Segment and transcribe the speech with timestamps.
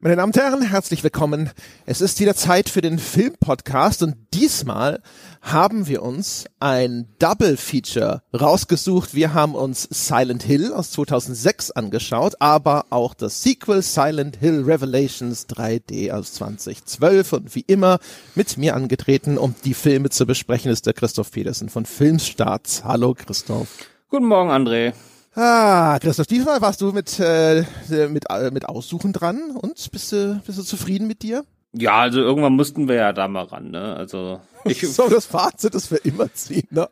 [0.00, 1.50] Meine Damen und Herren, herzlich willkommen.
[1.84, 5.02] Es ist wieder Zeit für den Filmpodcast und diesmal
[5.42, 9.16] haben wir uns ein Double Feature rausgesucht.
[9.16, 15.48] Wir haben uns Silent Hill aus 2006 angeschaut, aber auch das Sequel Silent Hill Revelations
[15.48, 17.98] 3D aus 2012 und wie immer
[18.36, 22.84] mit mir angetreten, um die Filme zu besprechen, ist der Christoph Petersen von Filmstarts.
[22.84, 23.66] Hallo Christoph.
[24.10, 24.92] Guten Morgen, André.
[25.40, 27.64] Ah, Christoph, diesmal warst du mit, äh,
[28.08, 31.44] mit, äh, mit Aussuchen dran und bist du, bist du zufrieden mit dir?
[31.72, 33.94] Ja, also irgendwann mussten wir ja da mal ran, ne?
[33.94, 36.88] Also ich so das Fazit, das wir immer ziehen, ne?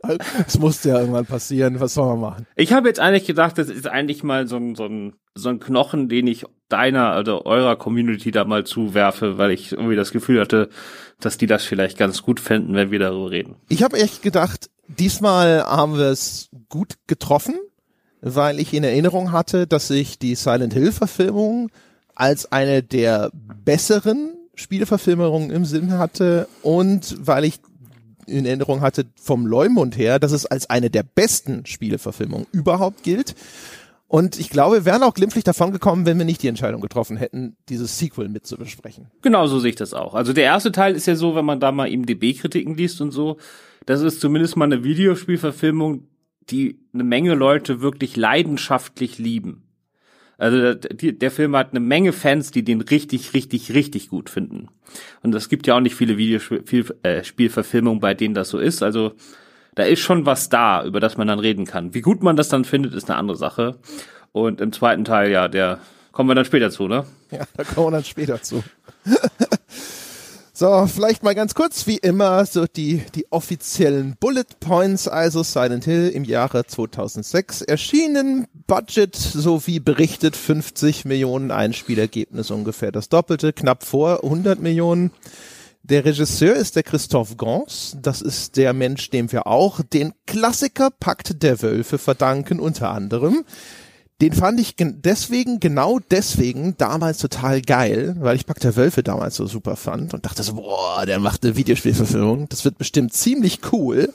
[0.46, 1.80] Es musste ja irgendwann passieren.
[1.80, 2.46] Was soll man machen?
[2.54, 5.58] Ich habe jetzt eigentlich gedacht, das ist eigentlich mal so ein, so ein, so ein
[5.58, 10.40] Knochen, den ich deiner, also eurer Community da mal zuwerfe, weil ich irgendwie das Gefühl
[10.40, 10.68] hatte,
[11.18, 13.56] dass die das vielleicht ganz gut fänden, wenn wir darüber reden.
[13.68, 17.56] Ich habe echt gedacht, diesmal haben wir es gut getroffen
[18.20, 21.70] weil ich in Erinnerung hatte, dass ich die Silent Hill Verfilmung
[22.14, 23.30] als eine der
[23.64, 27.60] besseren Spieleverfilmungen im Sinn hatte und weil ich
[28.26, 33.34] in Erinnerung hatte vom Leumund her, dass es als eine der besten Spieleverfilmungen überhaupt gilt.
[34.08, 37.16] Und ich glaube, wir wären auch glimpflich davon gekommen, wenn wir nicht die Entscheidung getroffen
[37.16, 39.10] hätten, dieses Sequel mit zu besprechen.
[39.22, 40.14] Genau so sehe ich das auch.
[40.14, 43.36] Also der erste Teil ist ja so, wenn man da mal IMDB-Kritiken liest und so,
[43.84, 46.04] das ist zumindest mal eine Videospielverfilmung,
[46.50, 49.62] die eine Menge Leute wirklich leidenschaftlich lieben.
[50.38, 54.68] Also der Film hat eine Menge Fans, die den richtig, richtig, richtig gut finden.
[55.22, 58.82] Und es gibt ja auch nicht viele Videospielverfilmungen, äh, bei denen das so ist.
[58.82, 59.12] Also
[59.74, 61.94] da ist schon was da, über das man dann reden kann.
[61.94, 63.76] Wie gut man das dann findet, ist eine andere Sache.
[64.32, 65.80] Und im zweiten Teil, ja, der
[66.12, 67.06] kommen wir dann später zu, ne?
[67.30, 68.62] Ja, da kommen wir dann später zu.
[70.58, 75.84] So, vielleicht mal ganz kurz, wie immer, so die, die offiziellen Bullet Points, also Silent
[75.84, 83.52] Hill im Jahre 2006 erschienen, Budget, so wie berichtet, 50 Millionen Einspielergebnis ungefähr das Doppelte,
[83.52, 85.10] knapp vor 100 Millionen.
[85.82, 87.94] Der Regisseur ist der Christophe Gans.
[88.00, 93.44] Das ist der Mensch, dem wir auch den Klassiker Pakt der Wölfe verdanken, unter anderem
[94.20, 99.02] den fand ich gen deswegen, genau deswegen damals total geil, weil ich Pack der Wölfe
[99.02, 103.12] damals so super fand und dachte so, boah, der macht eine Videospielverfilmung, das wird bestimmt
[103.12, 104.12] ziemlich cool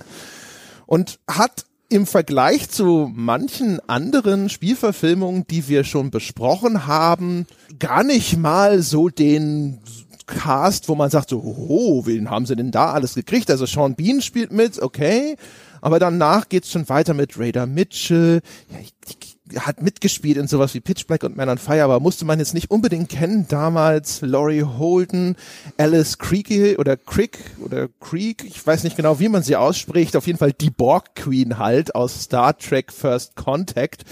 [0.87, 7.45] und hat im Vergleich zu manchen anderen Spielverfilmungen, die wir schon besprochen haben,
[7.79, 9.79] gar nicht mal so den
[10.25, 13.51] Cast, wo man sagt so, oh, wen haben sie denn da alles gekriegt?
[13.51, 15.35] Also Sean Bean spielt mit, okay,
[15.81, 18.41] aber danach geht's schon weiter mit Raider Mitchell.
[18.69, 21.99] Ja, ich, ich hat mitgespielt in sowas wie Pitch Black und Man on Fire, aber
[21.99, 23.47] musste man jetzt nicht unbedingt kennen.
[23.47, 25.35] Damals Laurie Holden,
[25.77, 30.15] Alice Creek oder Crick oder Creek, ich weiß nicht genau, wie man sie ausspricht.
[30.15, 34.03] Auf jeden Fall die Borg Queen halt aus Star Trek First Contact.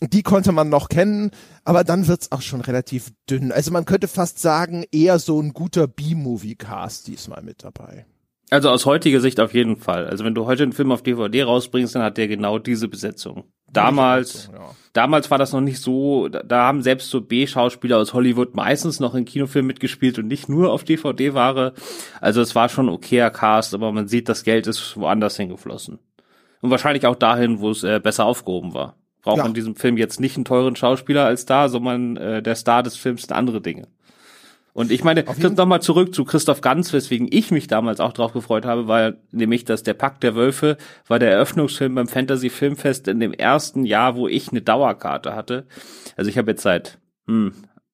[0.00, 1.30] Die konnte man noch kennen,
[1.64, 3.52] aber dann wird's auch schon relativ dünn.
[3.52, 8.04] Also man könnte fast sagen, eher so ein guter B-Movie-Cast diesmal mit dabei.
[8.50, 10.06] Also aus heutiger Sicht auf jeden Fall.
[10.06, 13.44] Also wenn du heute einen Film auf DVD rausbringst, dann hat der genau diese Besetzung
[13.72, 14.70] damals, ja.
[14.92, 19.00] damals war das noch nicht so, da, da haben selbst so B-Schauspieler aus Hollywood meistens
[19.00, 21.74] noch in Kinofilmen mitgespielt und nicht nur auf DVD-Ware.
[22.20, 25.98] Also es war schon okayer Cast, aber man sieht, das Geld ist woanders hingeflossen.
[26.60, 28.96] Und wahrscheinlich auch dahin, wo es äh, besser aufgehoben war.
[29.22, 29.44] Braucht ja.
[29.44, 32.82] man in diesem Film jetzt nicht einen teuren Schauspieler als Star, sondern äh, der Star
[32.82, 33.88] des Films sind andere Dinge.
[34.74, 35.24] Und ich meine,
[35.56, 39.64] nochmal zurück zu Christoph Ganz, weswegen ich mich damals auch drauf gefreut habe, weil nämlich,
[39.64, 40.78] dass der Pakt der Wölfe
[41.08, 45.66] war der Eröffnungsfilm beim Fantasy Filmfest in dem ersten Jahr, wo ich eine Dauerkarte hatte.
[46.16, 47.52] Also ich habe jetzt seit hm,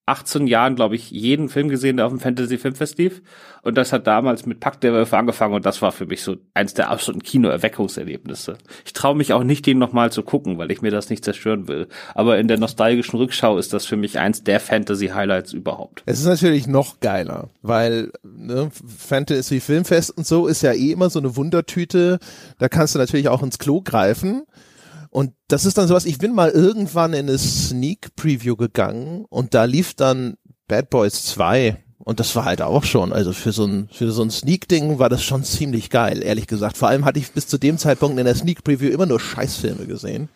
[0.09, 3.23] 18 Jahren, glaube ich, jeden Film gesehen, der auf dem Fantasy Filmfest lief.
[3.63, 6.37] Und das hat damals mit Pakt der Wölfe angefangen und das war für mich so
[6.55, 8.57] eins der absoluten Kinoerweckungserlebnisse.
[8.85, 11.69] Ich traue mich auch nicht, den nochmal zu gucken, weil ich mir das nicht zerstören
[11.69, 11.89] will.
[12.15, 16.03] Aber in der nostalgischen Rückschau ist das für mich eins der Fantasy-Highlights überhaupt.
[16.07, 21.11] Es ist natürlich noch geiler, weil ne, Fantasy Filmfest und so ist ja eh immer
[21.11, 22.19] so eine Wundertüte.
[22.59, 24.45] Da kannst du natürlich auch ins Klo greifen.
[25.11, 29.55] Und das ist dann sowas, ich bin mal irgendwann in eine Sneak Preview gegangen und
[29.55, 30.37] da lief dann
[30.67, 34.23] Bad Boys 2 und das war halt auch schon, also für so ein, für so
[34.23, 36.79] ein Sneak-Ding war das schon ziemlich geil, ehrlich gesagt.
[36.79, 39.87] Vor allem hatte ich bis zu dem Zeitpunkt in der Sneak Preview immer nur Scheißfilme
[39.87, 40.29] gesehen.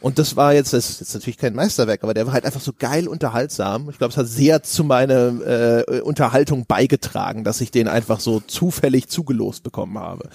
[0.00, 2.60] Und das war jetzt, das ist jetzt natürlich kein Meisterwerk, aber der war halt einfach
[2.60, 3.88] so geil unterhaltsam.
[3.88, 8.40] Ich glaube, es hat sehr zu meiner äh, Unterhaltung beigetragen, dass ich den einfach so
[8.40, 10.28] zufällig zugelost bekommen habe.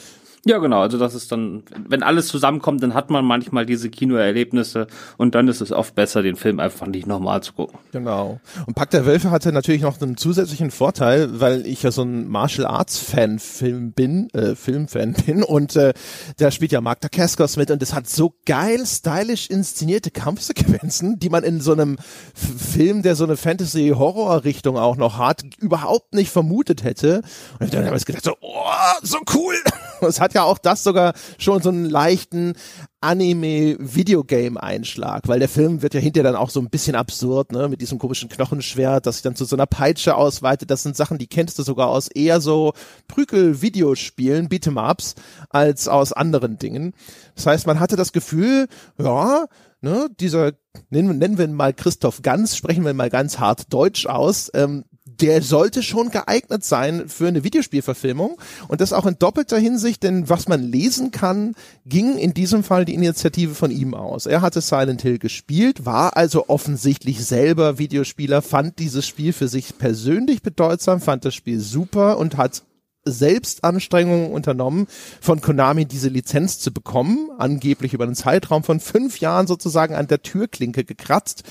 [0.45, 0.81] Ja, genau.
[0.81, 4.87] Also das ist dann, wenn alles zusammenkommt, dann hat man manchmal diese Kinoerlebnisse
[5.17, 7.77] und dann ist es oft besser, den Film einfach nicht nochmal zu gucken.
[7.91, 8.39] Genau.
[8.65, 12.27] Und Pack der Wölfe hatte natürlich noch einen zusätzlichen Vorteil, weil ich ja so ein
[12.29, 15.93] Martial Arts Fan Film bin, äh, Filmfan bin und äh,
[16.37, 21.29] da spielt ja Mark Dacascos mit und es hat so geil stylisch inszenierte Kampfsequenzen, die
[21.29, 21.97] man in so einem
[22.33, 27.21] Film, der so eine Fantasy Horror Richtung auch noch hat, überhaupt nicht vermutet hätte.
[27.59, 28.65] Und ich habe dann gedacht so, oh,
[29.03, 29.55] so cool.
[30.07, 32.55] Es hat ja auch das sogar schon so einen leichten
[33.01, 37.81] Anime-Videogame-Einschlag, weil der Film wird ja hinterher dann auch so ein bisschen absurd, ne, mit
[37.81, 40.69] diesem komischen Knochenschwert, das sich dann zu so einer Peitsche ausweitet.
[40.69, 42.73] Das sind Sachen, die kennst du sogar aus eher so
[43.07, 45.15] Prügel-Videospielen, Beat'em-Ups,
[45.49, 46.93] als aus anderen Dingen.
[47.35, 48.67] Das heißt, man hatte das Gefühl,
[48.97, 49.45] ja,
[49.81, 50.51] ne, dieser,
[50.89, 54.83] nennen, nennen wir ihn mal Christoph Ganz, sprechen wir mal ganz hart Deutsch aus, ähm,
[55.17, 60.29] der sollte schon geeignet sein für eine Videospielverfilmung und das auch in doppelter Hinsicht, denn
[60.29, 64.25] was man lesen kann, ging in diesem Fall die Initiative von ihm aus.
[64.25, 69.77] Er hatte Silent Hill gespielt, war also offensichtlich selber Videospieler, fand dieses Spiel für sich
[69.77, 72.63] persönlich bedeutsam, fand das Spiel super und hat
[73.05, 74.87] selbst Anstrengungen unternommen,
[75.21, 80.07] von Konami diese Lizenz zu bekommen, angeblich über einen Zeitraum von fünf Jahren sozusagen an
[80.07, 81.43] der Türklinke gekratzt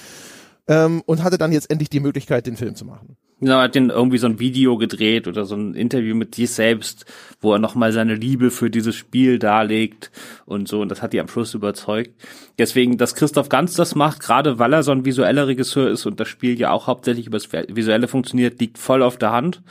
[0.69, 3.17] ähm, und hatte dann jetzt endlich die Möglichkeit, den Film zu machen.
[3.40, 7.05] Ja, hat den irgendwie so ein Video gedreht oder so ein Interview mit sich selbst,
[7.40, 10.11] wo er nochmal seine Liebe für dieses Spiel darlegt
[10.44, 10.81] und so.
[10.81, 12.11] Und das hat die am Schluss überzeugt.
[12.58, 16.19] Deswegen, dass Christoph Ganz das macht, gerade weil er so ein visueller Regisseur ist und
[16.19, 19.62] das Spiel ja auch hauptsächlich über das Visuelle funktioniert, liegt voll auf der Hand.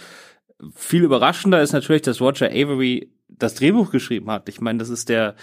[0.74, 4.48] Viel überraschender ist natürlich, dass Roger Avery das Drehbuch geschrieben hat.
[4.48, 5.36] Ich meine, das ist der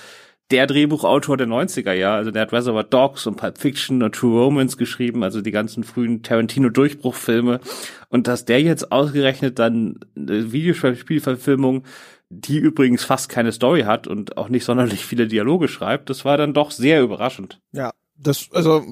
[0.51, 2.15] der Drehbuchautor der 90er, ja.
[2.15, 5.85] Also der hat Reservoir Dogs und Pulp Fiction und True Romance geschrieben, also die ganzen
[5.85, 7.61] frühen Tarantino-Durchbruchfilme.
[8.09, 11.85] Und dass der jetzt ausgerechnet dann eine Videospielverfilmung,
[12.29, 16.37] die übrigens fast keine Story hat und auch nicht sonderlich viele Dialoge schreibt, das war
[16.37, 17.61] dann doch sehr überraschend.
[17.73, 18.85] Ja, das, also,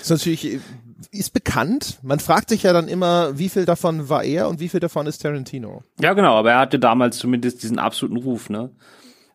[0.00, 0.60] ist natürlich,
[1.10, 1.98] ist bekannt.
[2.02, 5.06] Man fragt sich ja dann immer, wie viel davon war er und wie viel davon
[5.06, 5.84] ist Tarantino.
[6.00, 8.70] Ja, genau, aber er hatte damals zumindest diesen absoluten Ruf, ne?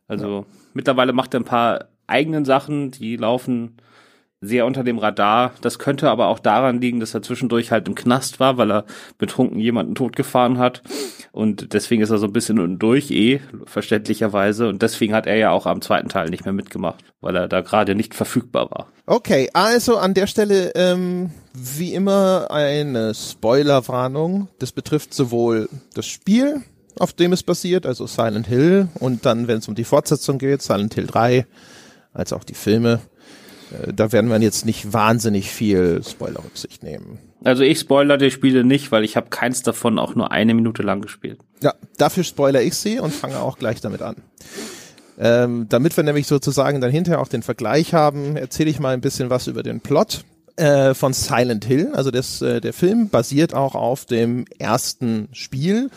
[0.07, 0.60] Also, ja.
[0.73, 3.77] Mittlerweile macht er ein paar eigenen Sachen, die laufen
[4.41, 5.53] sehr unter dem Radar.
[5.62, 8.85] Das könnte aber auch daran liegen, dass er zwischendurch halt im Knast war, weil er
[9.19, 10.81] betrunken jemanden totgefahren hat.
[11.31, 14.68] Und deswegen ist er so ein bisschen durch, eh, verständlicherweise.
[14.68, 17.62] Und deswegen hat er ja auch am zweiten Teil nicht mehr mitgemacht, weil er da
[17.62, 18.88] gerade nicht verfügbar war.
[19.06, 24.47] Okay, also an der Stelle ähm, wie immer eine Spoilerwarnung.
[24.57, 26.63] Das betrifft sowohl das Spiel
[27.01, 30.62] auf dem es basiert, also Silent Hill und dann, wenn es um die Fortsetzung geht,
[30.62, 31.45] Silent Hill 3,
[32.13, 33.00] als auch die Filme.
[33.71, 37.19] Äh, da werden wir jetzt nicht wahnsinnig viel Spoiler-Rücksicht nehmen.
[37.44, 40.83] Also ich spoiler die Spiele nicht, weil ich habe keins davon auch nur eine Minute
[40.83, 41.39] lang gespielt.
[41.63, 44.18] Ja, dafür spoiler ich sie und fange auch gleich damit an.
[45.19, 49.01] Ähm, damit wir nämlich sozusagen dann hinterher auch den Vergleich haben, erzähle ich mal ein
[49.01, 50.24] bisschen was über den Plot
[50.56, 51.92] äh, von Silent Hill.
[51.94, 55.89] Also das, äh, der Film basiert auch auf dem ersten Spiel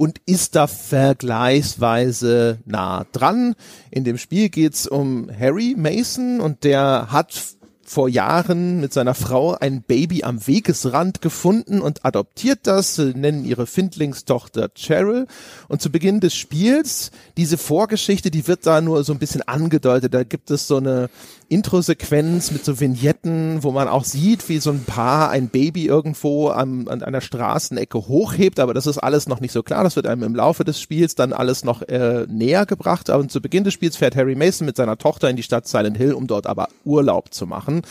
[0.00, 3.54] und ist da vergleichsweise nah dran.
[3.90, 7.38] In dem Spiel geht's um Harry Mason und der hat
[7.84, 13.66] vor Jahren mit seiner Frau ein Baby am Wegesrand gefunden und adoptiert das, nennen ihre
[13.66, 15.26] Findlingstochter Cheryl.
[15.68, 20.14] Und zu Beginn des Spiels, diese Vorgeschichte, die wird da nur so ein bisschen angedeutet.
[20.14, 21.10] Da gibt es so eine
[21.50, 26.48] Intro-Sequenz mit so Vignetten, wo man auch sieht, wie so ein Paar ein Baby irgendwo
[26.48, 29.82] an, an einer Straßenecke hochhebt, aber das ist alles noch nicht so klar.
[29.82, 33.10] Das wird einem im Laufe des Spiels dann alles noch äh, näher gebracht.
[33.10, 35.96] Aber zu Beginn des Spiels fährt Harry Mason mit seiner Tochter in die Stadt Silent
[35.96, 37.82] Hill, um dort aber Urlaub zu machen.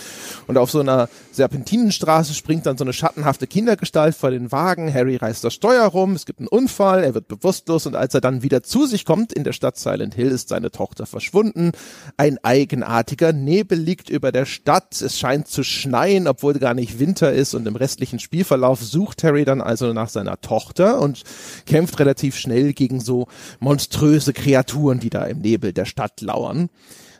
[0.48, 4.94] Und auf so einer Serpentinenstraße springt dann so eine schattenhafte Kindergestalt vor den Wagen.
[4.94, 8.22] Harry reißt das Steuer rum, es gibt einen Unfall, er wird bewusstlos und als er
[8.22, 11.74] dann wieder zu sich kommt in der Stadt Silent Hill, ist seine Tochter verschwunden.
[12.16, 15.02] Ein eigenartiger Nebel liegt über der Stadt.
[15.02, 17.56] Es scheint zu schneien, obwohl gar nicht Winter ist.
[17.56, 21.24] Und im restlichen Spielverlauf sucht Harry dann also nach seiner Tochter und
[21.66, 23.28] kämpft relativ schnell gegen so
[23.60, 26.70] monströse Kreaturen, die da im Nebel der Stadt lauern.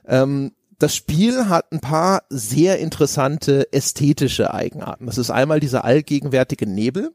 [0.08, 5.08] Ähm, das Spiel hat ein paar sehr interessante ästhetische Eigenarten.
[5.08, 7.12] Das ist einmal dieser allgegenwärtige Nebel,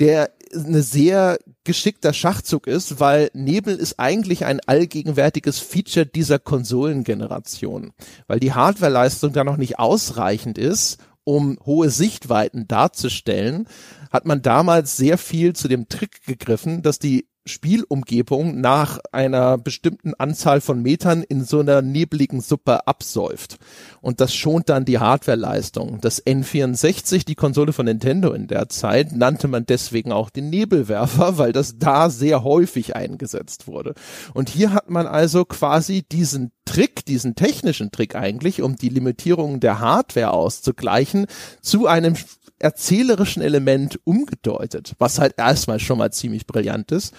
[0.00, 7.92] der eine sehr geschickter Schachzug ist, weil Nebel ist eigentlich ein allgegenwärtiges Feature dieser Konsolengeneration,
[8.28, 13.66] weil die Hardwareleistung da noch nicht ausreichend ist, um hohe Sichtweiten darzustellen,
[14.10, 20.14] hat man damals sehr viel zu dem Trick gegriffen, dass die Spielumgebung nach einer bestimmten
[20.14, 23.58] Anzahl von Metern in so einer nebligen Suppe absäuft.
[24.00, 26.00] Und das schont dann die Hardwareleistung.
[26.00, 31.38] Das N64, die Konsole von Nintendo in der Zeit, nannte man deswegen auch den Nebelwerfer,
[31.38, 33.94] weil das da sehr häufig eingesetzt wurde.
[34.34, 39.60] Und hier hat man also quasi diesen Trick, diesen technischen Trick eigentlich, um die Limitierungen
[39.60, 41.26] der Hardware auszugleichen,
[41.62, 42.16] zu einem
[42.58, 47.14] erzählerischen Element umgedeutet, was halt erstmal schon mal ziemlich brillant ist.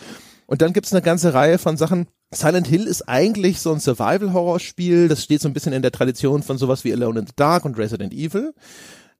[0.48, 2.08] Und dann gibt's eine ganze Reihe von Sachen.
[2.34, 5.08] Silent Hill ist eigentlich so ein Survival-Horror-Spiel.
[5.08, 7.66] Das steht so ein bisschen in der Tradition von sowas wie Alone in the Dark
[7.66, 8.54] und Resident Evil.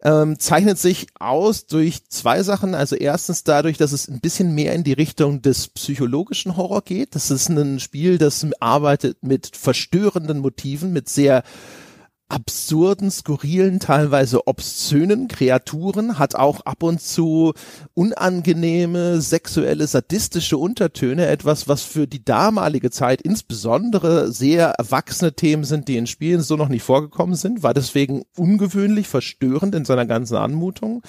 [0.04, 2.76] Ähm, zeichnet sich aus durch zwei Sachen.
[2.76, 7.16] Also erstens dadurch, dass es ein bisschen mehr in die Richtung des psychologischen Horror geht.
[7.16, 11.44] Das ist ein Spiel, das arbeitet mit verstörenden Motiven, mit sehr
[12.30, 17.54] absurden, skurrilen, teilweise obszönen Kreaturen, hat auch ab und zu
[17.94, 25.88] unangenehme, sexuelle, sadistische Untertöne, etwas, was für die damalige Zeit insbesondere sehr erwachsene Themen sind,
[25.88, 30.36] die in Spielen so noch nicht vorgekommen sind, war deswegen ungewöhnlich verstörend in seiner ganzen
[30.36, 31.04] Anmutung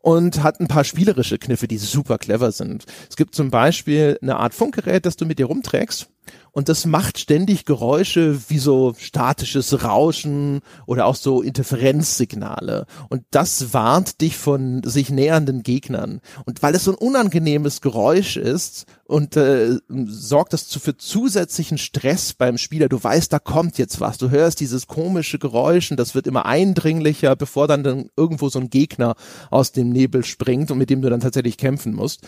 [0.00, 2.84] und hat ein paar spielerische Kniffe, die super clever sind.
[3.08, 6.08] Es gibt zum Beispiel eine Art Funkgerät, das du mit dir rumträgst
[6.52, 13.72] und das macht ständig Geräusche wie so statisches Rauschen oder auch so Interferenzsignale und das
[13.72, 19.36] warnt dich von sich nähernden Gegnern und weil es so ein unangenehmes Geräusch ist und
[19.36, 22.90] äh, sorgt das zu, für zusätzlichen Stress beim Spieler.
[22.90, 24.18] Du weißt, da kommt jetzt was.
[24.18, 28.60] Du hörst dieses komische Geräusch und das wird immer eindringlicher, bevor dann, dann irgendwo so
[28.60, 29.16] ein Gegner
[29.50, 32.20] aus dem Nebel springt und mit dem du dann tatsächlich kämpfen musst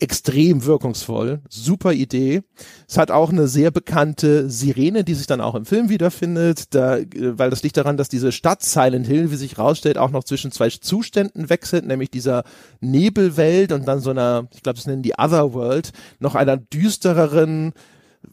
[0.00, 2.42] extrem wirkungsvoll, super Idee.
[2.86, 6.98] Es hat auch eine sehr bekannte Sirene, die sich dann auch im Film wiederfindet, da,
[6.98, 10.24] äh, weil das liegt daran, dass diese Stadt Silent Hill, wie sich rausstellt, auch noch
[10.24, 12.44] zwischen zwei Zuständen wechselt, nämlich dieser
[12.80, 17.72] Nebelwelt und dann so einer, ich glaube, das nennen die Otherworld, noch einer düstereren,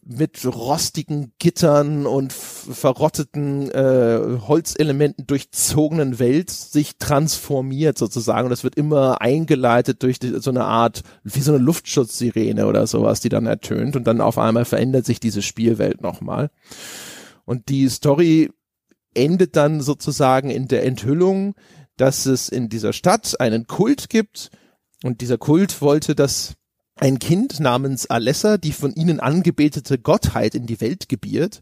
[0.03, 8.75] mit rostigen Gittern und verrotteten äh, Holzelementen durchzogenen Welt sich transformiert sozusagen und das wird
[8.75, 13.45] immer eingeleitet durch die, so eine Art wie so eine Luftschutzsirene oder sowas, die dann
[13.45, 16.49] ertönt und dann auf einmal verändert sich diese Spielwelt nochmal.
[17.45, 18.51] Und die Story
[19.13, 21.55] endet dann sozusagen in der Enthüllung,
[21.97, 24.51] dass es in dieser Stadt einen Kult gibt
[25.03, 26.55] und dieser Kult wollte, dass
[26.97, 31.61] ein Kind namens Alessa, die von ihnen angebetete Gottheit in die Welt gebiert.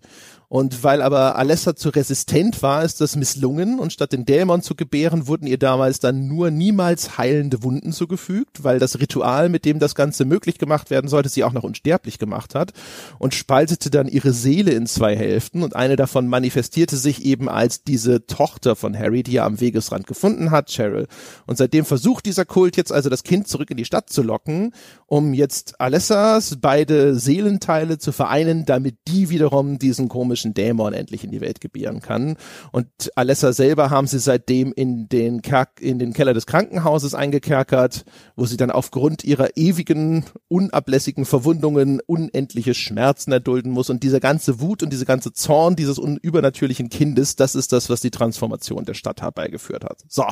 [0.54, 4.76] Und weil aber Alessa zu resistent war, ist das misslungen und statt den Dämon zu
[4.76, 9.80] gebären, wurden ihr damals dann nur niemals heilende Wunden zugefügt, weil das Ritual, mit dem
[9.80, 12.72] das Ganze möglich gemacht werden sollte, sie auch noch unsterblich gemacht hat
[13.18, 17.84] und spaltete dann ihre Seele in zwei Hälften und eine davon manifestierte sich eben als
[17.84, 21.08] diese Tochter von Harry, die er am Wegesrand gefunden hat, Cheryl.
[21.48, 24.72] Und seitdem versucht dieser Kult jetzt also das Kind zurück in die Stadt zu locken,
[25.08, 31.24] um jetzt Alessas beide Seelenteile zu vereinen, damit die wiederum diesen komischen magischen Dämon endlich
[31.24, 32.36] in die Welt gebieren kann.
[32.72, 35.42] Und Alessa selber haben sie seitdem in den,
[35.80, 42.74] in den Keller des Krankenhauses eingekerkert, wo sie dann aufgrund ihrer ewigen, unablässigen Verwundungen unendliche
[42.74, 43.90] Schmerzen erdulden muss.
[43.90, 48.02] Und diese ganze Wut und diese ganze Zorn dieses übernatürlichen Kindes, das ist das, was
[48.02, 50.04] die Transformation der Stadt herbeigeführt hat.
[50.08, 50.26] So,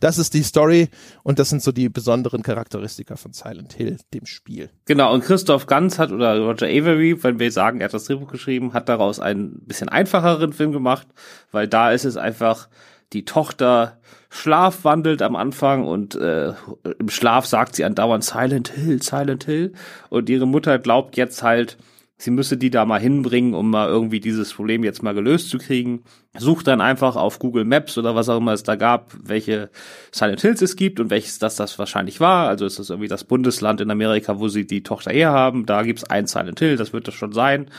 [0.00, 0.88] das ist die Story
[1.22, 4.70] und das sind so die besonderen Charakteristika von Silent Hill, dem Spiel.
[4.86, 8.30] Genau, und Christoph Ganz hat, oder Roger Avery, wenn wir sagen, er hat das Drehbuch
[8.30, 9.20] geschrieben, hat daraus
[9.66, 11.06] bisschen einfacheren Film gemacht,
[11.52, 12.68] weil da ist es einfach,
[13.12, 13.98] die Tochter
[14.30, 16.52] schlafwandelt am Anfang und äh,
[16.98, 19.72] im Schlaf sagt sie andauernd Silent Hill, Silent Hill
[20.10, 21.78] und ihre Mutter glaubt jetzt halt,
[22.18, 25.58] sie müsse die da mal hinbringen, um mal irgendwie dieses Problem jetzt mal gelöst zu
[25.58, 26.02] kriegen.
[26.36, 29.70] Sucht dann einfach auf Google Maps oder was auch immer es da gab, welche
[30.10, 32.48] Silent Hills es gibt und welches das das wahrscheinlich war.
[32.48, 35.64] Also ist das irgendwie das Bundesland in Amerika, wo sie die Tochter herhaben.
[35.64, 37.70] Da gibt's ein Silent Hill, das wird das schon sein.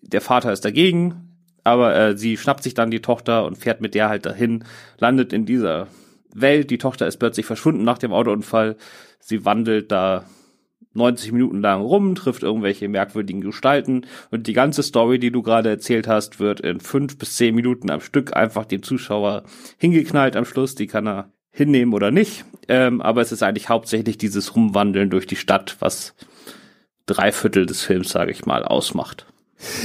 [0.00, 1.27] Der Vater ist dagegen,
[1.68, 4.64] aber äh, sie schnappt sich dann die Tochter und fährt mit der halt dahin,
[4.98, 5.88] landet in dieser
[6.34, 6.70] Welt.
[6.70, 8.76] Die Tochter ist plötzlich verschwunden nach dem Autounfall.
[9.20, 10.24] Sie wandelt da
[10.94, 15.68] 90 Minuten lang rum, trifft irgendwelche merkwürdigen Gestalten und die ganze Story, die du gerade
[15.68, 19.44] erzählt hast, wird in fünf bis zehn Minuten am Stück einfach dem Zuschauer
[19.78, 20.74] hingeknallt am Schluss.
[20.74, 22.44] Die kann er hinnehmen oder nicht.
[22.68, 26.14] Ähm, aber es ist eigentlich hauptsächlich dieses Rumwandeln durch die Stadt, was
[27.06, 29.26] drei Viertel des Films, sage ich mal, ausmacht.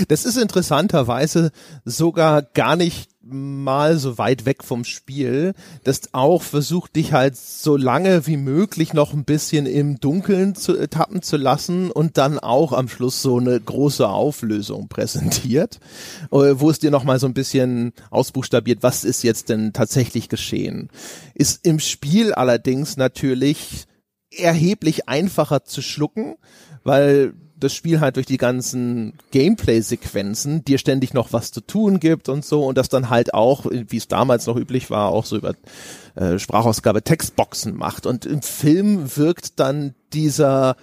[0.08, 1.52] Das ist interessanterweise
[1.86, 5.54] sogar gar nicht mal so weit weg vom Spiel,
[5.86, 10.78] das auch versucht, dich halt so lange wie möglich noch ein bisschen im Dunkeln zu
[10.78, 15.80] äh, tappen zu lassen und dann auch am Schluss so eine große Auflösung präsentiert,
[16.32, 20.90] äh, wo es dir nochmal so ein bisschen ausbuchstabiert, was ist jetzt denn tatsächlich geschehen.
[21.34, 23.86] Ist im Spiel allerdings natürlich
[24.32, 26.36] erheblich einfacher zu schlucken,
[26.84, 32.30] weil das Spiel halt durch die ganzen Gameplay-Sequenzen dir ständig noch was zu tun gibt
[32.30, 35.38] und so und das dann halt auch, wie es damals noch üblich war, auch so
[35.38, 35.54] über
[36.16, 38.06] äh, Sprachausgabe Textboxen macht.
[38.06, 40.76] Und im Film wirkt dann dieser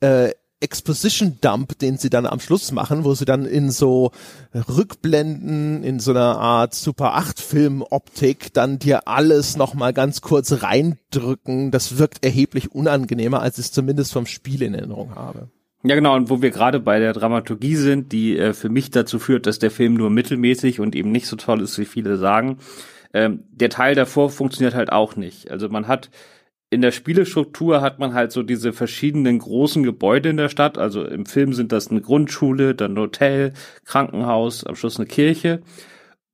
[0.00, 4.12] äh, Exposition Dump, den sie dann am Schluss machen, wo sie dann in so
[4.54, 10.62] Rückblenden, in so einer Art Super 8 Film Optik dann dir alles nochmal ganz kurz
[10.62, 11.70] reindrücken.
[11.70, 15.48] Das wirkt erheblich unangenehmer, als ich es zumindest vom Spiel in Erinnerung habe.
[15.82, 19.18] Ja, genau, und wo wir gerade bei der Dramaturgie sind, die äh, für mich dazu
[19.18, 22.58] führt, dass der Film nur mittelmäßig und eben nicht so toll ist, wie viele sagen.
[23.14, 25.50] Ähm, der Teil davor funktioniert halt auch nicht.
[25.50, 26.10] Also man hat
[26.72, 30.78] in der Spielestruktur hat man halt so diese verschiedenen großen Gebäude in der Stadt.
[30.78, 35.62] Also im Film sind das eine Grundschule, dann ein Hotel, Krankenhaus, am Schluss eine Kirche.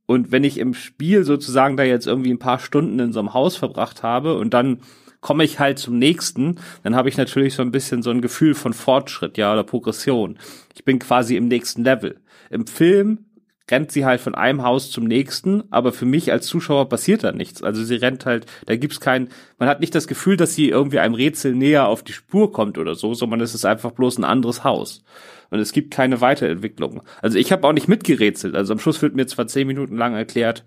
[0.06, 3.32] Und wenn ich im Spiel sozusagen da jetzt irgendwie ein paar Stunden in so einem
[3.32, 4.80] Haus verbracht habe und dann
[5.26, 8.54] komme ich halt zum nächsten, dann habe ich natürlich so ein bisschen so ein Gefühl
[8.54, 10.38] von Fortschritt, ja, oder Progression.
[10.72, 12.20] Ich bin quasi im nächsten Level.
[12.48, 13.24] Im Film
[13.68, 17.32] rennt sie halt von einem Haus zum nächsten, aber für mich als Zuschauer passiert da
[17.32, 17.60] nichts.
[17.64, 21.00] Also sie rennt halt, da gibt's kein, man hat nicht das Gefühl, dass sie irgendwie
[21.00, 24.24] einem Rätsel näher auf die Spur kommt oder so, sondern es ist einfach bloß ein
[24.24, 25.02] anderes Haus.
[25.50, 27.02] Und es gibt keine Weiterentwicklung.
[27.20, 28.54] Also ich habe auch nicht mitgerätselt.
[28.54, 30.62] Also am Schluss wird mir zwar zehn Minuten lang erklärt,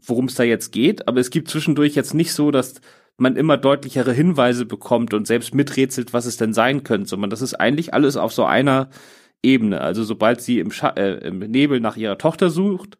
[0.00, 2.80] worum es da jetzt geht, aber es gibt zwischendurch jetzt nicht so, dass
[3.16, 7.42] man immer deutlichere Hinweise bekommt und selbst miträtselt, was es denn sein könnte, sondern das
[7.42, 8.90] ist eigentlich alles auf so einer
[9.42, 9.80] Ebene.
[9.80, 12.98] Also sobald sie im, Scha äh, im Nebel nach ihrer Tochter sucht,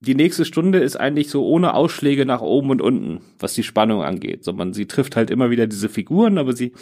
[0.00, 4.02] die nächste Stunde ist eigentlich so ohne Ausschläge nach oben und unten, was die Spannung
[4.02, 4.44] angeht.
[4.44, 6.72] So man, sie trifft halt immer wieder diese Figuren, aber sie,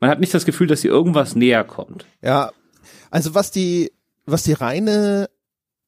[0.00, 2.06] man hat nicht das Gefühl, dass sie irgendwas näher kommt.
[2.22, 2.50] Ja,
[3.10, 3.92] also was die,
[4.26, 5.28] was die reine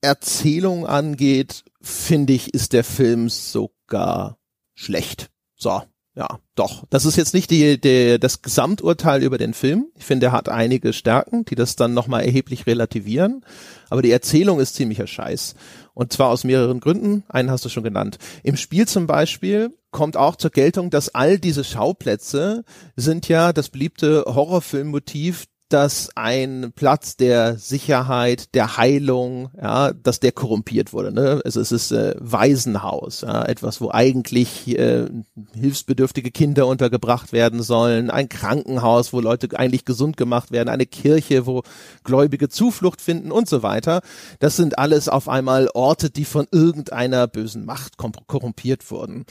[0.02, 4.38] Erzählung angeht, finde ich, ist der Film sogar
[4.74, 5.30] schlecht.
[5.56, 5.82] So.
[6.16, 6.84] Ja, doch.
[6.90, 9.86] Das ist jetzt nicht die, die, das Gesamturteil über den Film.
[9.96, 13.44] Ich finde, er hat einige Stärken, die das dann nochmal erheblich relativieren.
[13.90, 15.56] Aber die Erzählung ist ziemlicher Scheiß.
[15.92, 17.24] Und zwar aus mehreren Gründen.
[17.28, 18.18] Einen hast du schon genannt.
[18.44, 23.68] Im Spiel zum Beispiel kommt auch zur Geltung, dass all diese Schauplätze sind ja das
[23.68, 31.10] beliebte Horrorfilmmotiv dass ein Platz der Sicherheit, der Heilung, ja, dass der korrumpiert wurde.
[31.10, 31.42] Ne?
[31.44, 35.08] Also es ist äh, Waisenhaus, ja, etwas, wo eigentlich äh,
[35.52, 41.44] hilfsbedürftige Kinder untergebracht werden sollen, ein Krankenhaus, wo Leute eigentlich gesund gemacht werden, eine Kirche,
[41.44, 41.64] wo
[42.04, 44.02] Gläubige Zuflucht finden und so weiter.
[44.38, 49.24] Das sind alles auf einmal Orte, die von irgendeiner bösen Macht korrumpiert wurden.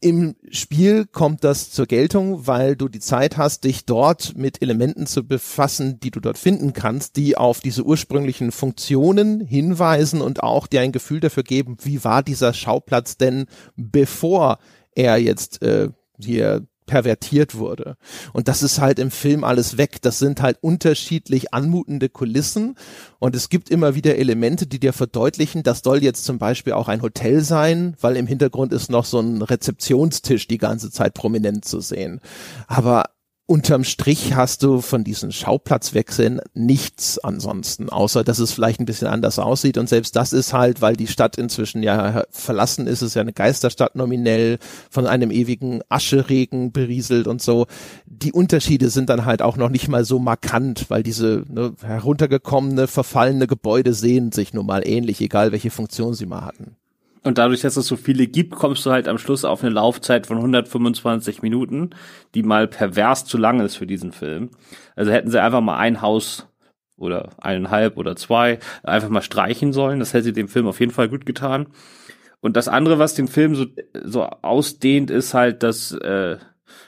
[0.00, 5.06] Im Spiel kommt das zur Geltung, weil du die Zeit hast, dich dort mit Elementen
[5.06, 10.42] zu befassen, Klassen, die du dort finden kannst, die auf diese ursprünglichen Funktionen hinweisen und
[10.42, 14.58] auch dir ein Gefühl dafür geben, wie war dieser Schauplatz denn, bevor
[14.94, 17.96] er jetzt äh, hier pervertiert wurde.
[18.34, 20.02] Und das ist halt im Film alles weg.
[20.02, 22.76] Das sind halt unterschiedlich anmutende Kulissen
[23.18, 26.88] und es gibt immer wieder Elemente, die dir verdeutlichen, das soll jetzt zum Beispiel auch
[26.88, 31.64] ein Hotel sein, weil im Hintergrund ist noch so ein Rezeptionstisch die ganze Zeit prominent
[31.64, 32.20] zu sehen.
[32.66, 33.04] Aber
[33.46, 39.08] unterm Strich hast du von diesen Schauplatzwechseln nichts ansonsten, außer dass es vielleicht ein bisschen
[39.08, 39.76] anders aussieht.
[39.76, 43.34] Und selbst das ist halt, weil die Stadt inzwischen ja verlassen ist, ist ja eine
[43.34, 44.58] Geisterstadt nominell,
[44.90, 47.66] von einem ewigen Ascheregen berieselt und so.
[48.06, 52.86] Die Unterschiede sind dann halt auch noch nicht mal so markant, weil diese ne, heruntergekommene,
[52.86, 56.76] verfallene Gebäude sehen sich nun mal ähnlich, egal welche Funktion sie mal hatten.
[57.24, 60.26] Und dadurch, dass es so viele gibt, kommst du halt am Schluss auf eine Laufzeit
[60.26, 61.90] von 125 Minuten,
[62.34, 64.50] die mal pervers zu lang ist für diesen Film.
[64.94, 66.46] Also hätten sie einfach mal ein Haus
[66.98, 70.00] oder eineinhalb oder zwei einfach mal streichen sollen.
[70.00, 71.68] Das hätte dem Film auf jeden Fall gut getan.
[72.40, 73.66] Und das andere, was den Film so,
[74.04, 76.36] so ausdehnt, ist halt, dass äh,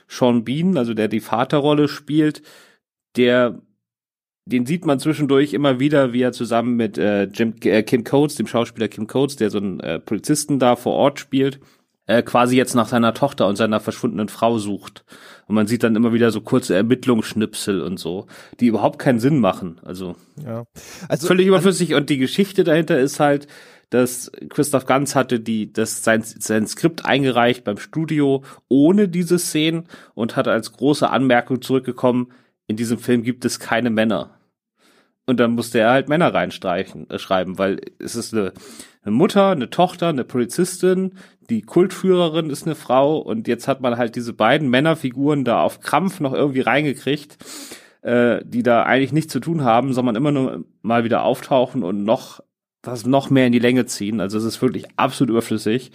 [0.07, 2.43] Sean Bean, also der die Vaterrolle spielt,
[3.17, 3.63] der
[4.47, 8.37] den sieht man zwischendurch immer wieder, wie er zusammen mit äh, Jim, äh, Kim Coates,
[8.37, 11.59] dem Schauspieler Kim Coates, der so einen äh, Polizisten da vor Ort spielt,
[12.07, 15.05] äh, quasi jetzt nach seiner Tochter und seiner verschwundenen Frau sucht.
[15.49, 18.27] Und man sieht dann immer wieder so kurze Ermittlungsschnipsel und so,
[18.61, 19.81] die überhaupt keinen Sinn machen.
[19.85, 20.65] Also, ja.
[21.09, 21.95] also völlig überflüssig.
[21.95, 23.49] Und die Geschichte dahinter ist halt,
[23.91, 29.89] dass Christoph Ganz hatte die, das sein, sein Skript eingereicht beim Studio ohne diese Szenen
[30.15, 32.29] und hat als große Anmerkung zurückgekommen,
[32.69, 34.36] in diesem Film gibt es keine Männer.
[35.27, 38.53] Und dann musste er halt Männer reinstreichen, äh, schreiben, weil es ist eine,
[39.03, 41.15] eine Mutter, eine Tochter, eine Polizistin,
[41.51, 45.81] die Kultführerin ist eine Frau und jetzt hat man halt diese beiden Männerfiguren da auf
[45.81, 47.39] Krampf noch irgendwie reingekriegt,
[48.03, 52.05] äh, die da eigentlich nichts zu tun haben, sondern immer nur mal wieder auftauchen und
[52.05, 52.41] noch
[52.83, 54.21] das noch mehr in die Länge ziehen.
[54.21, 55.91] Also es ist wirklich absolut überflüssig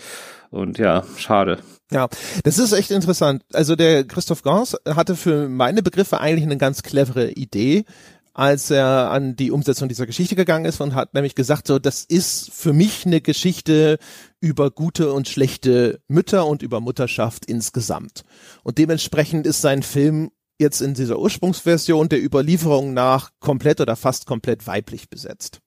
[0.49, 1.59] und ja, schade.
[1.91, 2.07] Ja,
[2.43, 3.43] das ist echt interessant.
[3.53, 7.85] Also der Christoph Gans hatte für meine Begriffe eigentlich eine ganz clevere Idee,
[8.33, 12.05] als er an die Umsetzung dieser Geschichte gegangen ist und hat nämlich gesagt, so, das
[12.05, 13.97] ist für mich eine Geschichte
[14.39, 18.23] über gute und schlechte Mütter und über Mutterschaft insgesamt.
[18.63, 24.25] Und dementsprechend ist sein Film jetzt in dieser Ursprungsversion der Überlieferung nach komplett oder fast
[24.25, 25.59] komplett weiblich besetzt.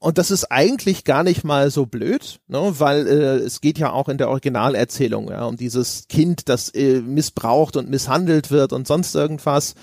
[0.00, 2.74] Und das ist eigentlich gar nicht mal so blöd, ne?
[2.78, 7.00] weil äh, es geht ja auch in der Originalerzählung ja, um dieses Kind, das äh,
[7.00, 9.74] missbraucht und misshandelt wird und sonst irgendwas.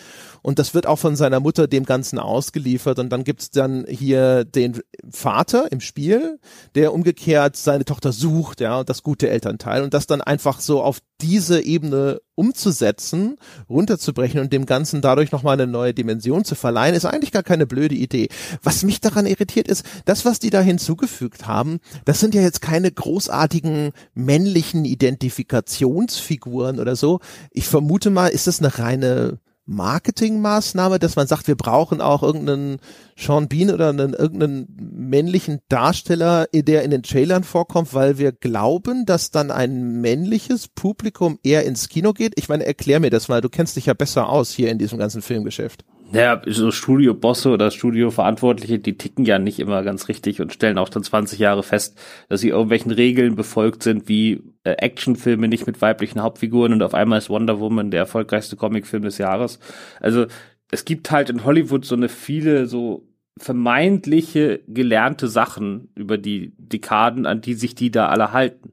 [0.45, 2.99] Und das wird auch von seiner Mutter dem Ganzen ausgeliefert.
[2.99, 4.79] Und dann gibt's dann hier den
[5.09, 6.39] Vater im Spiel,
[6.75, 9.81] der umgekehrt seine Tochter sucht, ja, das gute Elternteil.
[9.81, 15.53] Und das dann einfach so auf diese Ebene umzusetzen, runterzubrechen und dem Ganzen dadurch nochmal
[15.53, 18.27] eine neue Dimension zu verleihen, ist eigentlich gar keine blöde Idee.
[18.61, 22.61] Was mich daran irritiert ist, das, was die da hinzugefügt haben, das sind ja jetzt
[22.61, 27.19] keine großartigen männlichen Identifikationsfiguren oder so.
[27.49, 32.77] Ich vermute mal, ist das eine reine Marketingmaßnahme, dass man sagt, wir brauchen auch irgendeinen
[33.17, 39.05] Sean Bean oder einen, irgendeinen männlichen Darsteller, der in den Trailern vorkommt, weil wir glauben,
[39.05, 42.33] dass dann ein männliches Publikum eher ins Kino geht?
[42.37, 44.99] Ich meine, erklär mir das mal, du kennst dich ja besser aus hier in diesem
[44.99, 45.83] ganzen Filmgeschäft.
[46.11, 50.89] Naja, so Studiobosse oder Studioverantwortliche, die ticken ja nicht immer ganz richtig und stellen auch
[50.89, 55.81] dann 20 Jahre fest, dass sie irgendwelchen Regeln befolgt sind, wie äh, Actionfilme nicht mit
[55.81, 59.59] weiblichen Hauptfiguren und auf einmal ist Wonder Woman der erfolgreichste Comicfilm des Jahres.
[59.99, 60.27] Also
[60.71, 67.25] es gibt halt in Hollywood so eine viele so vermeintliche gelernte Sachen über die Dekaden,
[67.25, 68.71] an die sich die da alle halten.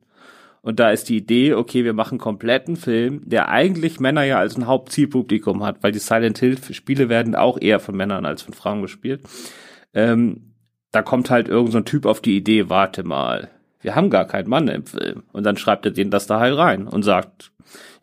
[0.63, 4.57] Und da ist die Idee, okay, wir machen kompletten Film, der eigentlich Männer ja als
[4.57, 8.55] ein Hauptzielpublikum hat, weil die Silent Hill Spiele werden auch eher von Männern als von
[8.55, 9.23] Frauen gespielt.
[9.93, 10.55] Ähm,
[10.93, 14.49] da kommt halt irgend so Typ auf die Idee, warte mal, wir haben gar keinen
[14.49, 15.25] Mann im Film.
[15.33, 17.51] Und dann schreibt er den das da halt rein und sagt,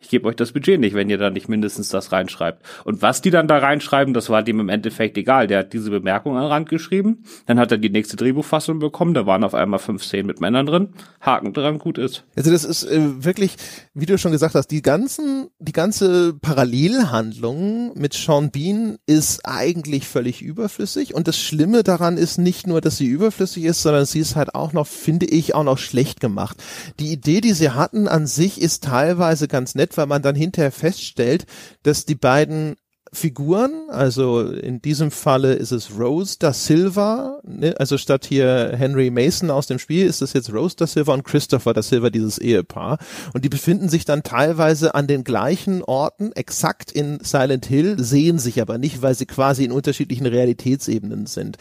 [0.00, 2.64] ich gebe euch das Budget nicht, wenn ihr da nicht mindestens das reinschreibt.
[2.84, 5.46] Und was die dann da reinschreiben, das war dem im Endeffekt egal.
[5.46, 9.14] Der hat diese Bemerkung an den Rand geschrieben, dann hat er die nächste Drehbuchfassung bekommen,
[9.14, 10.88] da waren auf einmal fünf Szenen mit Männern drin,
[11.20, 12.24] Haken dran, gut ist.
[12.36, 13.56] Also das ist äh, wirklich,
[13.94, 20.06] wie du schon gesagt hast, die ganzen, die ganze Parallelhandlung mit Sean Bean ist eigentlich
[20.06, 24.20] völlig überflüssig und das Schlimme daran ist nicht nur, dass sie überflüssig ist, sondern sie
[24.20, 26.56] ist halt auch noch, finde ich, auch noch schlecht gemacht.
[26.98, 30.72] Die Idee, die sie hatten an sich, ist teilweise ganz nett, weil man dann hinterher
[30.72, 31.46] feststellt,
[31.82, 32.76] dass die beiden
[33.12, 37.74] Figuren, also in diesem Falle ist es Rose da Silva, ne?
[37.78, 41.24] also statt hier Henry Mason aus dem Spiel ist es jetzt Rose da Silva und
[41.24, 42.98] Christopher da Silva, dieses Ehepaar.
[43.34, 48.38] Und die befinden sich dann teilweise an den gleichen Orten, exakt in Silent Hill, sehen
[48.38, 51.56] sich aber nicht, weil sie quasi in unterschiedlichen Realitätsebenen sind.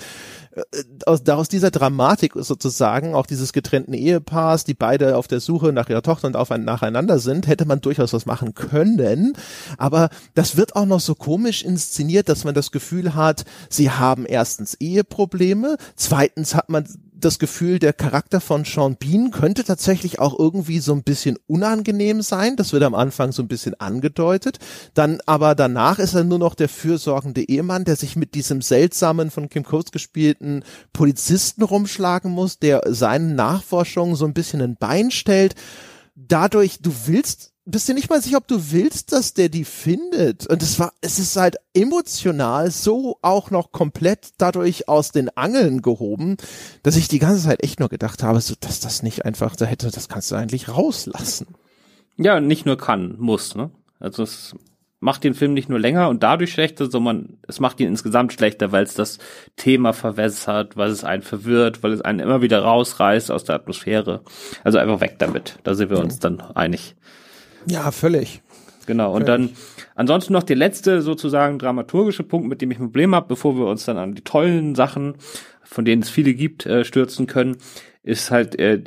[0.52, 0.64] Äh,
[1.06, 5.90] aus, aus dieser Dramatik sozusagen, auch dieses getrennten Ehepaars, die beide auf der Suche nach
[5.90, 9.34] ihrer Tochter und auf ein, nacheinander sind, hätte man durchaus was machen können.
[9.78, 14.26] Aber das wird auch noch so komisch inszeniert, dass man das Gefühl hat, sie haben
[14.26, 16.86] erstens Eheprobleme, zweitens hat man
[17.20, 22.22] das Gefühl, der Charakter von Sean Bean könnte tatsächlich auch irgendwie so ein bisschen unangenehm
[22.22, 22.56] sein.
[22.56, 24.60] Das wird am Anfang so ein bisschen angedeutet.
[24.94, 29.32] Dann aber danach ist er nur noch der fürsorgende Ehemann, der sich mit diesem seltsamen
[29.32, 35.12] von Kim Coates gespielten Polizisten rumschlagen muss, der seinen Nachforschungen so ein bisschen ein Bein
[35.12, 35.56] stellt.
[36.16, 40.48] Dadurch, du willst bist dir nicht mal sicher, ob du willst, dass der die findet.
[40.48, 45.82] Und es war, es ist halt emotional so auch noch komplett dadurch aus den Angeln
[45.82, 46.38] gehoben,
[46.84, 49.66] dass ich die ganze Zeit echt nur gedacht habe, so, dass das nicht einfach, da
[49.66, 51.48] hätte, das kannst du eigentlich rauslassen.
[52.18, 53.72] Ja, nicht nur kann, muss, ne?
[54.00, 54.56] Also es
[55.00, 58.72] macht den Film nicht nur länger und dadurch schlechter, sondern es macht ihn insgesamt schlechter,
[58.72, 59.18] weil es das
[59.56, 64.22] Thema verwässert, weil es einen verwirrt, weil es einen immer wieder rausreißt aus der Atmosphäre.
[64.64, 65.58] Also einfach weg damit.
[65.64, 66.96] Da sind wir uns dann einig.
[67.66, 68.42] Ja, völlig.
[68.86, 69.14] Genau.
[69.14, 69.50] Und völlig.
[69.52, 69.58] dann
[69.96, 73.68] ansonsten noch der letzte sozusagen dramaturgische Punkt, mit dem ich ein Problem habe, bevor wir
[73.68, 75.16] uns dann an die tollen Sachen,
[75.64, 77.58] von denen es viele gibt, äh, stürzen können,
[78.02, 78.84] ist halt äh,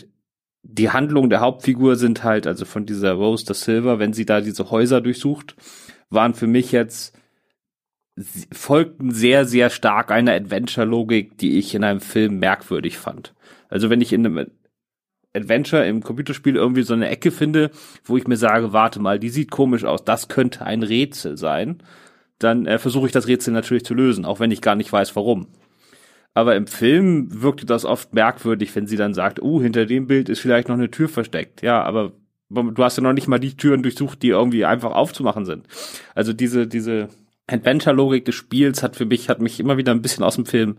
[0.63, 4.41] die Handlung der Hauptfigur sind halt, also von dieser Rose the Silver, wenn sie da
[4.41, 5.57] diese Häuser durchsucht,
[6.09, 7.17] waren für mich jetzt
[8.53, 13.35] folgten sehr, sehr stark einer Adventure-Logik, die ich in einem Film merkwürdig fand.
[13.69, 14.51] Also wenn ich in einem
[15.35, 17.71] Adventure im Computerspiel irgendwie so eine Ecke finde,
[18.05, 21.83] wo ich mir sage, warte mal, die sieht komisch aus, das könnte ein Rätsel sein,
[22.39, 25.17] dann äh, versuche ich das Rätsel natürlich zu lösen, auch wenn ich gar nicht weiß,
[25.17, 25.47] warum.
[26.35, 30.29] Aber im Film wirkte das oft merkwürdig, wenn sie dann sagt, uh, hinter dem Bild
[30.29, 31.63] ist vielleicht noch eine Tür versteckt.
[31.63, 32.13] Ja, aber
[32.49, 35.67] du hast ja noch nicht mal die Türen durchsucht, die irgendwie einfach aufzumachen sind.
[36.15, 37.09] Also diese, diese
[37.53, 40.77] Adventure-Logik des Spiels hat für mich, hat mich immer wieder ein bisschen aus dem Film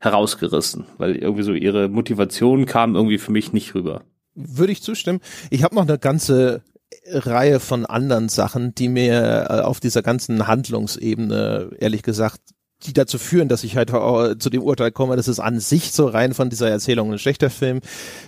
[0.00, 4.02] herausgerissen, weil irgendwie so ihre Motivation kam irgendwie für mich nicht rüber.
[4.34, 5.20] Würde ich zustimmen.
[5.50, 6.62] Ich habe noch eine ganze
[7.06, 12.40] Reihe von anderen Sachen, die mir äh, auf dieser ganzen Handlungsebene ehrlich gesagt
[12.86, 16.06] die dazu führen, dass ich halt zu dem Urteil komme, dass es an sich so
[16.06, 17.80] rein von dieser Erzählung ein schlechter Film.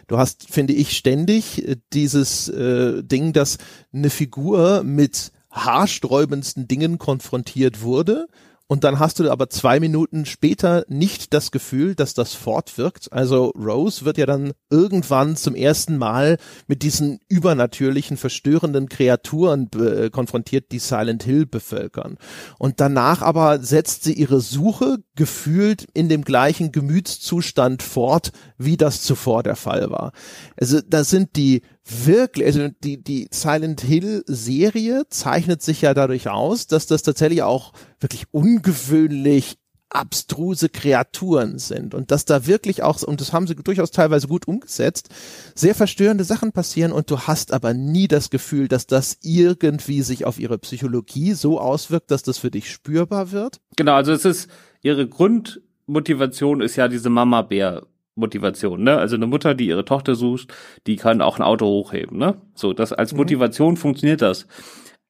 [0.06, 3.58] Du hast, finde ich, ständig äh, dieses äh, Ding, dass
[3.92, 8.26] eine Figur mit haarsträubendsten Dingen konfrontiert wurde
[8.68, 13.12] und dann hast du aber zwei Minuten später nicht das Gefühl, dass das fortwirkt.
[13.12, 20.10] Also Rose wird ja dann irgendwann zum ersten Mal mit diesen übernatürlichen, verstörenden Kreaturen äh,
[20.10, 22.18] konfrontiert, die Silent Hill bevölkern.
[22.58, 29.02] Und danach aber setzt sie ihre Suche gefühlt in dem gleichen Gemütszustand fort, wie das
[29.02, 30.10] zuvor der Fall war.
[30.56, 36.28] Also da sind die wirklich, also die, die Silent Hill Serie zeichnet sich ja dadurch
[36.28, 43.02] aus, dass das tatsächlich auch wirklich ungewöhnlich abstruse Kreaturen sind und dass da wirklich auch,
[43.02, 45.08] und das haben sie durchaus teilweise gut umgesetzt,
[45.54, 50.24] sehr verstörende Sachen passieren und du hast aber nie das Gefühl, dass das irgendwie sich
[50.24, 53.60] auf ihre Psychologie so auswirkt, dass das für dich spürbar wird.
[53.76, 54.50] Genau, also es ist,
[54.82, 58.98] ihre Grundmotivation ist ja diese Mama-Bär Motivation, ne?
[58.98, 60.52] Also eine Mutter, die ihre Tochter sucht,
[60.86, 62.40] die kann auch ein Auto hochheben, ne?
[62.54, 63.18] So, das als mhm.
[63.18, 63.76] Motivation mhm.
[63.76, 64.46] funktioniert das.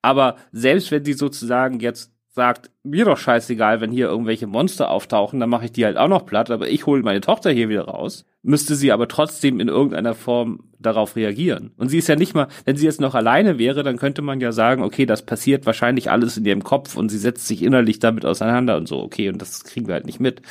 [0.03, 5.41] Aber selbst wenn sie sozusagen jetzt sagt, mir doch scheißegal, wenn hier irgendwelche Monster auftauchen,
[5.41, 7.87] dann mache ich die halt auch noch platt, aber ich hole meine Tochter hier wieder
[7.87, 11.73] raus, müsste sie aber trotzdem in irgendeiner Form darauf reagieren.
[11.79, 14.39] Und sie ist ja nicht mal, wenn sie jetzt noch alleine wäre, dann könnte man
[14.39, 18.01] ja sagen, okay, das passiert wahrscheinlich alles in ihrem Kopf und sie setzt sich innerlich
[18.01, 20.43] damit auseinander und so, okay, und das kriegen wir halt nicht mit.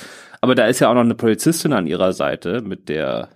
[0.42, 3.30] Aber da ist ja auch noch eine Polizistin an ihrer Seite, mit der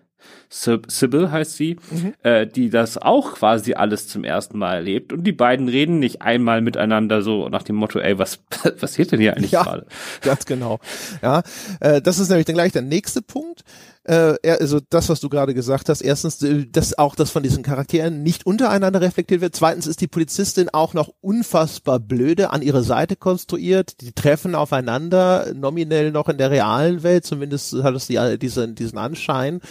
[0.49, 2.13] Sybil heißt sie, mhm.
[2.23, 5.13] äh, die das auch quasi alles zum ersten Mal erlebt.
[5.13, 8.37] Und die beiden reden nicht einmal miteinander so nach dem Motto, ey, was
[8.79, 9.85] passiert denn hier eigentlich ja, gerade?
[10.21, 10.79] Ganz genau.
[11.21, 11.43] Ja,
[11.79, 13.63] äh, das ist nämlich dann gleich der nächste Punkt
[14.09, 17.63] äh, also das, was du gerade gesagt hast, erstens, äh, dass auch das von diesen
[17.63, 19.55] Charakteren nicht untereinander reflektiert wird.
[19.55, 24.01] Zweitens ist die Polizistin auch noch unfassbar blöde an ihre Seite konstruiert.
[24.01, 28.97] Die treffen aufeinander, nominell noch in der realen Welt, zumindest hat es die, diesen, diesen
[28.97, 29.61] Anschein,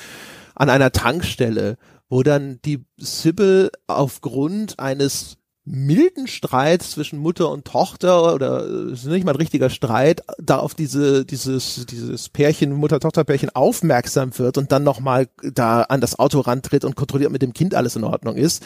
[0.58, 1.76] an einer Tankstelle,
[2.08, 9.04] wo dann die Sybil aufgrund eines milden Streit zwischen Mutter und Tochter oder äh, ist
[9.04, 14.72] nicht mal ein richtiger Streit, da auf diese dieses dieses Pärchen Mutter-Tochter-Pärchen aufmerksam wird und
[14.72, 18.36] dann nochmal da an das Auto rantritt und kontrolliert mit dem Kind alles in Ordnung
[18.36, 18.64] ist,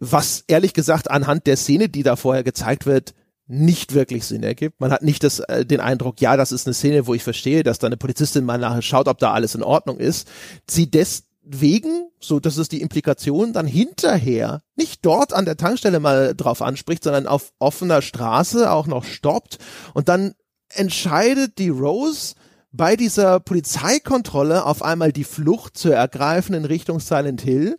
[0.00, 3.14] was ehrlich gesagt anhand der Szene, die da vorher gezeigt wird,
[3.48, 4.80] nicht wirklich Sinn ergibt.
[4.80, 7.62] Man hat nicht das, äh, den Eindruck, ja, das ist eine Szene, wo ich verstehe,
[7.62, 10.28] dass da eine Polizistin mal nachher schaut, ob da alles in Ordnung ist.
[10.68, 15.98] Sie des wegen, so das ist die Implikation, dann hinterher nicht dort an der Tankstelle
[15.98, 19.58] mal drauf anspricht, sondern auf offener Straße auch noch stoppt
[19.94, 20.34] und dann
[20.68, 22.34] entscheidet die Rose
[22.70, 27.78] bei dieser Polizeikontrolle auf einmal die Flucht zu ergreifen in Richtung Silent Hill,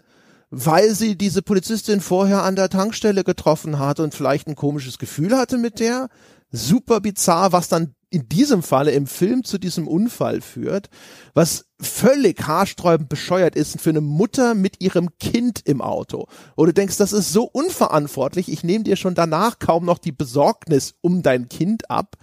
[0.51, 5.37] weil sie diese Polizistin vorher an der Tankstelle getroffen hat und vielleicht ein komisches Gefühl
[5.37, 6.09] hatte mit der.
[6.51, 10.89] Super bizarr, was dann in diesem Falle im Film zu diesem Unfall führt,
[11.35, 16.27] was völlig haarsträubend bescheuert ist für eine Mutter mit ihrem Kind im Auto.
[16.55, 20.11] Wo du denkst, das ist so unverantwortlich, ich nehme dir schon danach kaum noch die
[20.11, 22.15] Besorgnis um dein Kind ab.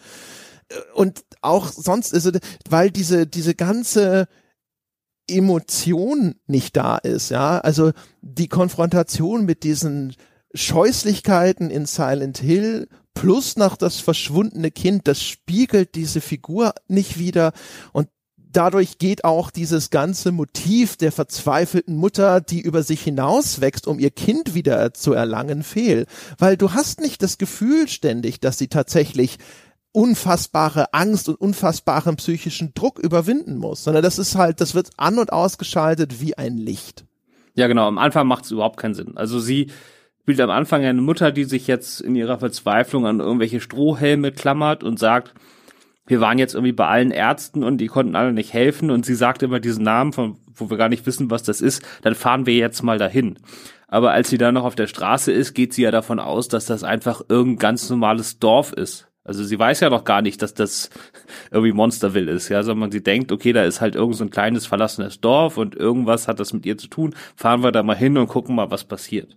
[0.95, 4.27] Und auch sonst ist es, weil diese, diese ganze
[5.29, 10.15] Emotion nicht da ist, ja, also die Konfrontation mit diesen
[10.55, 17.53] Scheußlichkeiten in Silent Hill plus noch das verschwundene Kind, das spiegelt diese Figur nicht wieder
[17.93, 18.09] und
[18.57, 24.11] dadurch geht auch dieses ganze Motiv der verzweifelten Mutter, die über sich hinauswächst, um ihr
[24.11, 26.07] Kind wieder zu erlangen, fehl.
[26.39, 29.39] Weil du hast nicht das Gefühl ständig, dass sie tatsächlich
[29.97, 35.19] unfassbare Angst und unfassbaren psychischen Druck überwinden muss, sondern das ist halt, das wird an
[35.19, 37.07] und ausgeschaltet wie ein Licht.
[37.55, 37.89] Ja, genau.
[37.89, 39.17] Am Anfang macht es überhaupt keinen Sinn.
[39.17, 39.69] Also sie
[40.21, 44.85] spielt am Anfang eine Mutter, die sich jetzt in ihrer Verzweiflung an irgendwelche Strohhelme klammert
[44.85, 45.33] und sagt,
[46.07, 49.15] wir waren jetzt irgendwie bei allen Ärzten und die konnten alle nicht helfen und sie
[49.15, 52.45] sagt immer diesen Namen, von wo wir gar nicht wissen, was das ist, dann fahren
[52.45, 53.39] wir jetzt mal dahin.
[53.89, 56.67] Aber als sie dann noch auf der Straße ist, geht sie ja davon aus, dass
[56.67, 59.09] das einfach irgendein ganz normales Dorf ist.
[59.27, 60.89] Also sie weiß ja noch gar nicht, dass das
[61.51, 64.67] irgendwie Monsterville ist, ja, sondern sie denkt, okay, da ist halt irgend so ein kleines
[64.67, 67.15] verlassenes Dorf und irgendwas hat das mit ihr zu tun.
[67.35, 69.37] Fahren wir da mal hin und gucken mal, was passiert.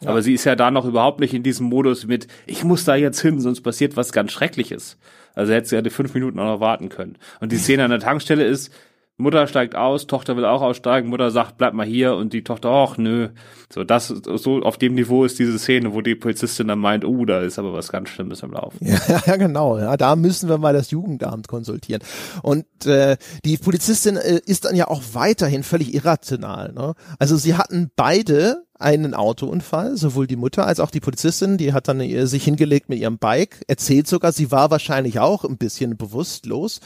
[0.00, 0.10] Ja.
[0.10, 2.96] Aber sie ist ja da noch überhaupt nicht in diesem Modus mit, ich muss da
[2.96, 4.98] jetzt hin, sonst passiert was ganz Schreckliches.
[5.34, 7.16] Also hätte sie ja die fünf Minuten auch noch warten können.
[7.40, 8.72] Und die Szene an der Tankstelle ist,
[9.16, 12.70] Mutter steigt aus, Tochter will auch aussteigen, Mutter sagt, bleib mal hier und die Tochter,
[12.70, 13.28] ach nö.
[13.72, 17.24] So, das, so auf dem Niveau ist diese Szene, wo die Polizistin dann meint, oh,
[17.24, 18.84] da ist aber was ganz Schlimmes am Laufen.
[18.84, 22.02] Ja, ja genau, ja, da müssen wir mal das Jugendamt konsultieren.
[22.42, 26.72] Und äh, die Polizistin äh, ist dann ja auch weiterhin völlig irrational.
[26.72, 26.94] Ne?
[27.20, 31.86] Also sie hatten beide einen Autounfall, sowohl die Mutter als auch die Polizistin, die hat
[31.86, 35.96] dann äh, sich hingelegt mit ihrem Bike, erzählt sogar, sie war wahrscheinlich auch ein bisschen
[35.96, 36.80] bewusstlos.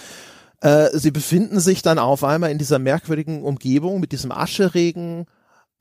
[0.61, 5.27] Äh, sie befinden sich dann auf einmal in dieser merkwürdigen Umgebung mit diesem Ascheregen,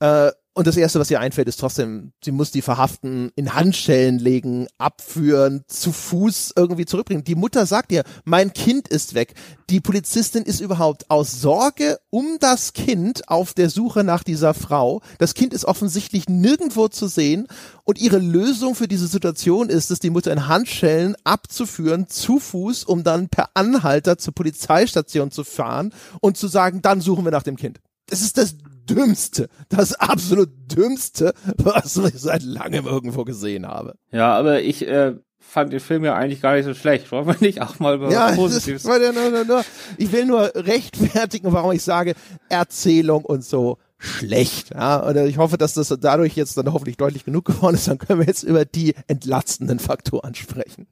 [0.00, 4.18] äh, und das Erste, was ihr einfällt, ist trotzdem, sie muss die Verhaften in Handschellen
[4.18, 7.22] legen, abführen, zu Fuß irgendwie zurückbringen.
[7.22, 9.34] Die Mutter sagt ihr, mein Kind ist weg.
[9.70, 15.00] Die Polizistin ist überhaupt aus Sorge um das Kind auf der Suche nach dieser Frau.
[15.18, 17.46] Das Kind ist offensichtlich nirgendwo zu sehen.
[17.84, 22.82] Und ihre Lösung für diese Situation ist es, die Mutter in Handschellen abzuführen, zu Fuß,
[22.82, 27.44] um dann per Anhalter zur Polizeistation zu fahren und zu sagen, dann suchen wir nach
[27.44, 27.78] dem Kind.
[28.08, 28.56] Das ist das
[28.88, 33.94] Dümmste, das absolut Dümmste, was ich seit langem irgendwo gesehen habe.
[34.10, 37.10] Ja, aber ich äh, fand den Film ja eigentlich gar nicht so schlecht.
[37.10, 38.82] Wollen wir nicht auch mal über ja, Positives?
[38.82, 42.14] Das, ich will nur rechtfertigen, warum ich sage,
[42.48, 44.70] Erzählung und so schlecht.
[44.74, 47.88] Ja, und ich hoffe, dass das dadurch jetzt dann hoffentlich deutlich genug geworden ist.
[47.88, 50.86] Dann können wir jetzt über die entlastenden Faktoren sprechen.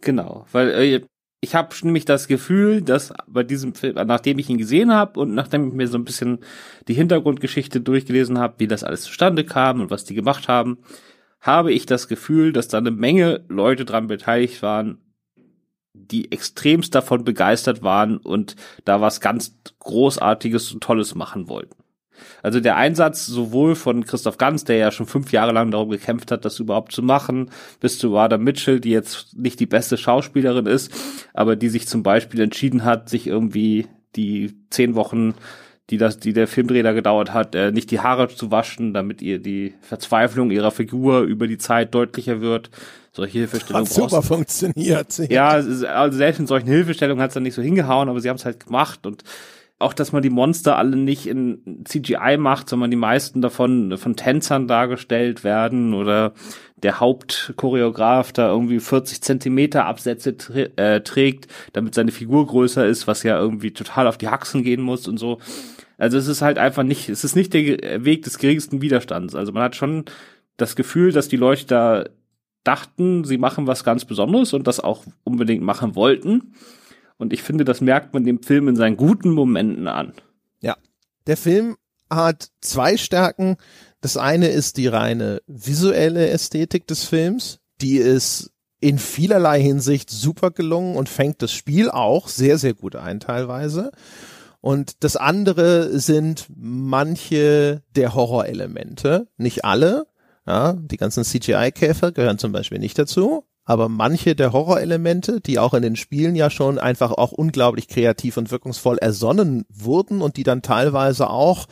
[0.00, 1.00] Genau, weil äh,
[1.46, 5.32] ich habe nämlich das Gefühl, dass bei diesem Film, nachdem ich ihn gesehen habe und
[5.32, 6.40] nachdem ich mir so ein bisschen
[6.88, 10.78] die Hintergrundgeschichte durchgelesen habe, wie das alles zustande kam und was die gemacht haben,
[11.40, 14.98] habe ich das Gefühl, dass da eine Menge Leute dran beteiligt waren,
[15.92, 21.76] die extremst davon begeistert waren und da was ganz Großartiges und Tolles machen wollten.
[22.42, 26.30] Also der Einsatz sowohl von Christoph Ganz, der ja schon fünf Jahre lang darum gekämpft
[26.30, 27.50] hat, das überhaupt zu machen,
[27.80, 30.92] bis zu Wada Mitchell, die jetzt nicht die beste Schauspielerin ist,
[31.34, 35.34] aber die sich zum Beispiel entschieden hat, sich irgendwie die zehn Wochen
[35.90, 39.22] die das, die der Filmdreh da gedauert hat, äh, nicht die Haare zu waschen, damit
[39.22, 42.70] ihr die Verzweiflung ihrer Figur über die Zeit deutlicher wird.
[43.12, 43.86] Solche Hilfestellungen.
[43.86, 45.16] Hat super funktioniert.
[45.30, 48.36] Ja, also selbst in solchen Hilfestellungen hat es dann nicht so hingehauen, aber sie haben
[48.36, 49.22] es halt gemacht und
[49.78, 54.16] auch, dass man die Monster alle nicht in CGI macht, sondern die meisten davon von
[54.16, 56.32] Tänzern dargestellt werden oder
[56.76, 60.36] der Hauptchoreograf da irgendwie 40 Zentimeter Absätze
[60.76, 64.80] äh, trägt, damit seine Figur größer ist, was ja irgendwie total auf die Haxen gehen
[64.80, 65.40] muss und so.
[65.98, 69.34] Also es ist halt einfach nicht, es ist nicht der Weg des geringsten Widerstands.
[69.34, 70.04] Also man hat schon
[70.56, 72.04] das Gefühl, dass die Leute da
[72.64, 76.54] dachten, sie machen was ganz Besonderes und das auch unbedingt machen wollten.
[77.18, 80.12] Und ich finde, das merkt man dem Film in seinen guten Momenten an.
[80.60, 80.76] Ja.
[81.26, 81.76] Der Film
[82.10, 83.56] hat zwei Stärken.
[84.00, 87.58] Das eine ist die reine visuelle Ästhetik des Films.
[87.80, 92.94] Die ist in vielerlei Hinsicht super gelungen und fängt das Spiel auch sehr, sehr gut
[92.94, 93.90] ein teilweise.
[94.60, 99.28] Und das andere sind manche der Horrorelemente.
[99.36, 100.06] Nicht alle.
[100.46, 105.74] Ja, die ganzen CGI-Käfer gehören zum Beispiel nicht dazu aber manche der Horrorelemente, die auch
[105.74, 110.44] in den Spielen ja schon einfach auch unglaublich kreativ und wirkungsvoll ersonnen wurden und die
[110.44, 111.66] dann teilweise auch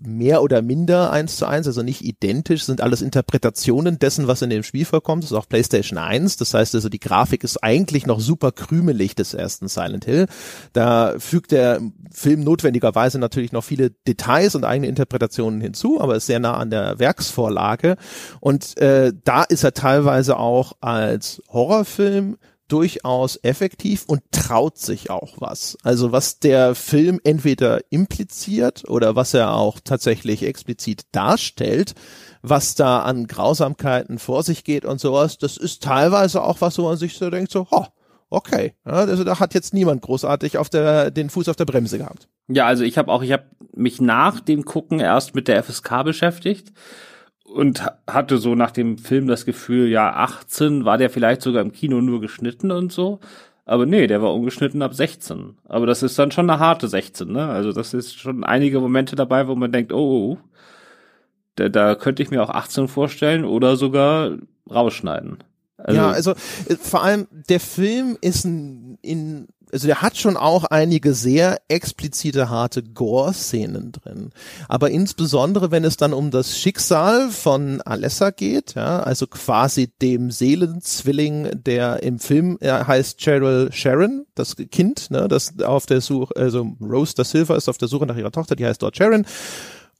[0.00, 4.50] mehr oder minder eins zu eins, also nicht identisch, sind alles Interpretationen dessen, was in
[4.50, 5.22] dem Spiel vorkommt.
[5.22, 6.36] Das ist auch PlayStation 1.
[6.36, 10.26] Das heißt also, die Grafik ist eigentlich noch super krümelig des ersten Silent Hill.
[10.72, 11.80] Da fügt der
[12.12, 16.70] Film notwendigerweise natürlich noch viele Details und eigene Interpretationen hinzu, aber ist sehr nah an
[16.70, 17.96] der Werksvorlage.
[18.40, 22.36] Und äh, da ist er teilweise auch als Horrorfilm
[22.68, 25.78] durchaus effektiv und traut sich auch was.
[25.82, 31.94] Also was der Film entweder impliziert oder was er auch tatsächlich explizit darstellt,
[32.42, 36.82] was da an Grausamkeiten vor sich geht und sowas, das ist teilweise auch was, wo
[36.82, 37.86] man sich so denkt, so, oh,
[38.30, 42.28] okay, also da hat jetzt niemand großartig auf der, den Fuß auf der Bremse gehabt.
[42.48, 46.04] Ja, also ich habe auch, ich habe mich nach dem Gucken erst mit der FSK
[46.04, 46.72] beschäftigt
[47.56, 51.72] und hatte so nach dem Film das Gefühl, ja, 18 war der vielleicht sogar im
[51.72, 53.20] Kino nur geschnitten und so.
[53.64, 55.56] Aber nee, der war ungeschnitten ab 16.
[55.64, 57.48] Aber das ist dann schon eine harte 16, ne?
[57.48, 60.38] Also das ist schon einige Momente dabei, wo man denkt, oh, oh, oh
[61.56, 64.36] da, da könnte ich mir auch 18 vorstellen oder sogar
[64.70, 65.38] rausschneiden.
[65.78, 70.38] Also, ja, also äh, vor allem der Film ist in, in also der hat schon
[70.38, 74.30] auch einige sehr explizite harte Gore-Szenen drin.
[74.68, 80.30] Aber insbesondere, wenn es dann um das Schicksal von Alessa geht, ja, also quasi dem
[80.30, 86.34] Seelenzwilling, der im Film er heißt Cheryl Sharon, das Kind, ne, das auf der Suche,
[86.36, 89.26] also Rose da Silva ist auf der Suche nach ihrer Tochter, die heißt dort Sharon.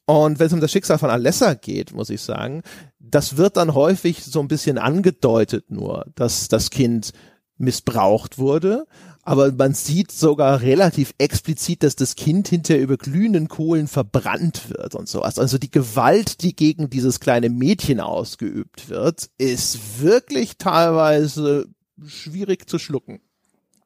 [0.06, 2.62] Und wenn es um das Schicksal von Alessa geht, muss ich sagen,
[2.98, 7.12] das wird dann häufig so ein bisschen angedeutet nur, dass das Kind
[7.58, 8.86] missbraucht wurde
[9.26, 14.94] aber man sieht sogar relativ explizit, dass das Kind hinterher über glühenden Kohlen verbrannt wird
[14.94, 15.40] und sowas.
[15.40, 21.66] Also die Gewalt, die gegen dieses kleine Mädchen ausgeübt wird, ist wirklich teilweise
[22.06, 23.20] schwierig zu schlucken.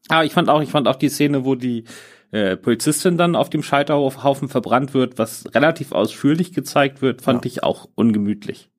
[0.09, 1.85] Aber ich fand auch, ich fand auch die Szene, wo die
[2.33, 7.51] äh, Polizistin dann auf dem Scheiterhaufen verbrannt wird, was relativ ausführlich gezeigt wird, fand ja.
[7.51, 8.70] ich auch ungemütlich.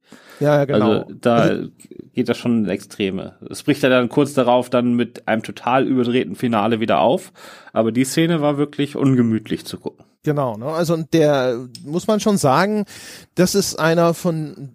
[0.42, 0.92] Ja, ja, genau.
[0.92, 1.70] Also da also,
[2.14, 3.36] geht das schon in Extreme.
[3.50, 7.32] Es bricht ja dann kurz darauf dann mit einem total überdrehten Finale wieder auf,
[7.74, 10.06] aber die Szene war wirklich ungemütlich zu gucken.
[10.24, 10.68] Genau, ne?
[10.68, 12.86] Also der muss man schon sagen,
[13.34, 14.70] das ist einer von,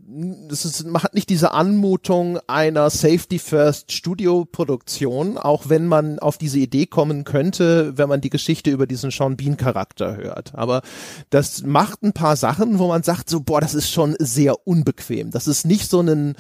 [0.49, 6.19] das ist, man hat nicht diese Anmutung einer Safety First Studio Produktion, auch wenn man
[6.19, 10.53] auf diese Idee kommen könnte, wenn man die Geschichte über diesen Sean Bean Charakter hört.
[10.57, 10.83] Aber
[11.31, 15.31] das macht ein paar Sachen, wo man sagt so, boah, das ist schon sehr unbequem.
[15.31, 16.35] Das ist nicht so ein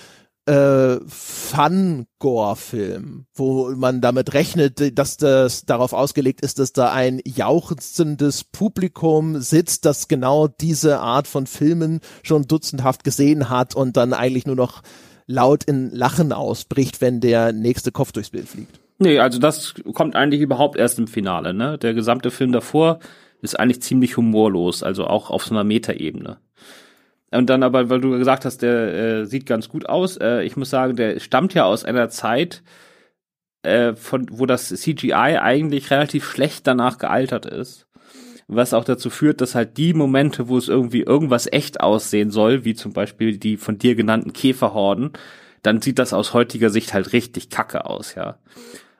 [0.46, 8.44] äh, Fun-Gore-Film, wo man damit rechnet, dass das darauf ausgelegt ist, dass da ein jauchzendes
[8.44, 14.46] Publikum sitzt, das genau diese Art von Filmen schon dutzendhaft gesehen hat und dann eigentlich
[14.46, 14.82] nur noch
[15.26, 18.80] laut in Lachen ausbricht, wenn der nächste Kopf durchs Bild fliegt.
[18.98, 21.76] Nee, also das kommt eigentlich überhaupt erst im Finale, ne?
[21.76, 23.00] Der gesamte Film davor
[23.42, 26.38] ist eigentlich ziemlich humorlos, also auch auf so einer Metaebene.
[27.32, 30.16] Und dann aber, weil du gesagt hast, der äh, sieht ganz gut aus.
[30.16, 32.62] Äh, ich muss sagen, der stammt ja aus einer Zeit,
[33.62, 37.88] äh, von wo das CGI eigentlich relativ schlecht danach gealtert ist.
[38.48, 42.64] Was auch dazu führt, dass halt die Momente, wo es irgendwie irgendwas echt aussehen soll,
[42.64, 45.12] wie zum Beispiel die von dir genannten Käferhorden,
[45.62, 48.38] dann sieht das aus heutiger Sicht halt richtig kacke aus, ja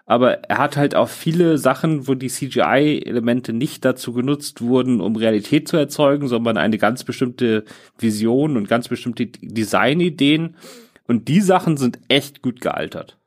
[0.06, 5.16] aber er hat halt auch viele Sachen, wo die CGI-Elemente nicht dazu genutzt wurden, um
[5.16, 7.64] Realität zu erzeugen, sondern eine ganz bestimmte
[7.98, 10.56] Vision und ganz bestimmte Designideen.
[11.08, 13.18] Und die Sachen sind echt gut gealtert.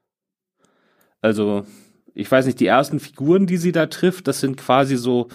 [1.21, 1.65] Also,
[2.13, 5.27] ich weiß nicht, die ersten Figuren, die sie da trifft, das sind quasi so,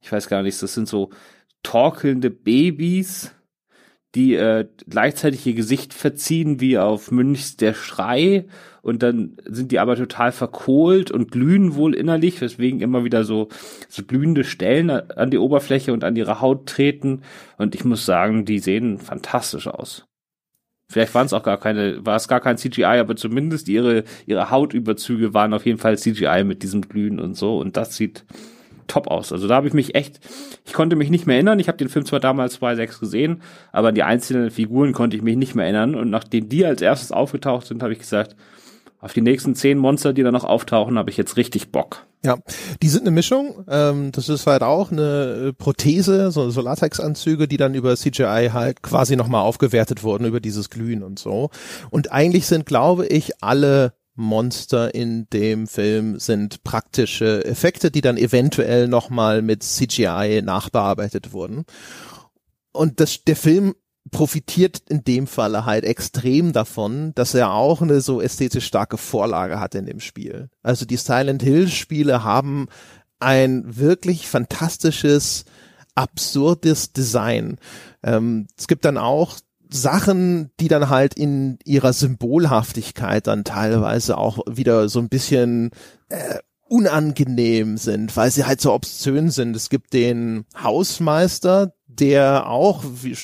[0.00, 1.10] ich weiß gar nicht, das sind so
[1.62, 3.32] torkelnde Babys,
[4.16, 8.46] die äh, gleichzeitig ihr Gesicht verziehen wie auf Münchs der Schrei.
[8.80, 13.48] Und dann sind die aber total verkohlt und glühen wohl innerlich, weswegen immer wieder so,
[13.88, 17.22] so glühende Stellen an die Oberfläche und an ihre Haut treten.
[17.58, 20.06] Und ich muss sagen, die sehen fantastisch aus.
[20.90, 24.50] Vielleicht waren es auch gar keine, war es gar kein CGI, aber zumindest ihre, ihre
[24.50, 27.58] Hautüberzüge waren auf jeden Fall CGI mit diesem Glühen und so.
[27.58, 28.24] Und das sieht
[28.86, 29.32] top aus.
[29.32, 30.20] Also da habe ich mich echt,
[30.64, 31.58] ich konnte mich nicht mehr erinnern.
[31.58, 35.36] Ich habe den Film zwar damals 2.6 gesehen, aber die einzelnen Figuren konnte ich mich
[35.36, 35.94] nicht mehr erinnern.
[35.94, 38.36] Und nachdem die als erstes aufgetaucht sind, habe ich gesagt,
[39.00, 42.06] auf die nächsten zehn Monster, die da noch auftauchen, habe ich jetzt richtig Bock.
[42.24, 42.38] Ja,
[42.82, 43.64] die sind eine Mischung.
[43.68, 48.82] Ähm, das ist halt auch eine Prothese, so, so Latexanzüge, die dann über CGI halt
[48.82, 51.50] quasi nochmal aufgewertet wurden über dieses Glühen und so.
[51.90, 58.16] Und eigentlich sind, glaube ich, alle Monster in dem Film sind praktische Effekte, die dann
[58.16, 61.64] eventuell nochmal mit CGI nachbearbeitet wurden.
[62.72, 63.74] Und das, der Film
[64.10, 69.58] profitiert in dem Falle halt extrem davon, dass er auch eine so ästhetisch starke Vorlage
[69.58, 70.48] hat in dem Spiel.
[70.62, 72.68] Also die Silent Hill Spiele haben
[73.18, 75.44] ein wirklich fantastisches,
[75.94, 77.58] absurdes Design.
[78.02, 79.38] Ähm, es gibt dann auch
[79.76, 85.70] Sachen, die dann halt in ihrer Symbolhaftigkeit dann teilweise auch wieder so ein bisschen
[86.08, 89.54] äh, unangenehm sind, weil sie halt so obszön sind.
[89.54, 93.16] Es gibt den Hausmeister, der auch wie,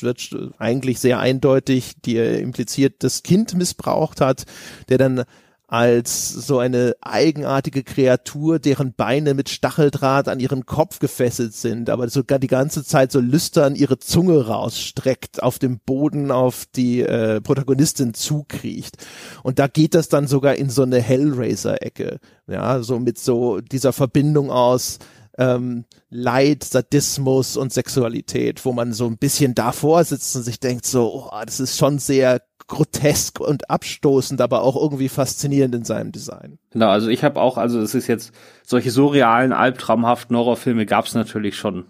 [0.59, 4.44] eigentlich sehr eindeutig die impliziert das Kind missbraucht hat,
[4.88, 5.24] der dann
[5.72, 12.10] als so eine eigenartige Kreatur, deren Beine mit Stacheldraht an ihren Kopf gefesselt sind, aber
[12.10, 17.40] sogar die ganze Zeit so lüstern ihre Zunge rausstreckt, auf dem Boden auf die äh,
[17.40, 18.98] Protagonistin zukriecht.
[19.42, 22.18] Und da geht das dann sogar in so eine Hellraiser-Ecke.
[22.48, 24.98] Ja, so mit so dieser Verbindung aus
[25.38, 30.84] ähm, Leid, Sadismus und Sexualität, wo man so ein bisschen davor sitzt und sich denkt
[30.84, 32.42] so, oh, das ist schon sehr
[32.72, 36.58] grotesk und abstoßend, aber auch irgendwie faszinierend in seinem Design.
[36.70, 38.32] Genau, also ich habe auch, also es ist jetzt,
[38.64, 41.84] solche surrealen, albtraumhaften Horrorfilme gab es natürlich schon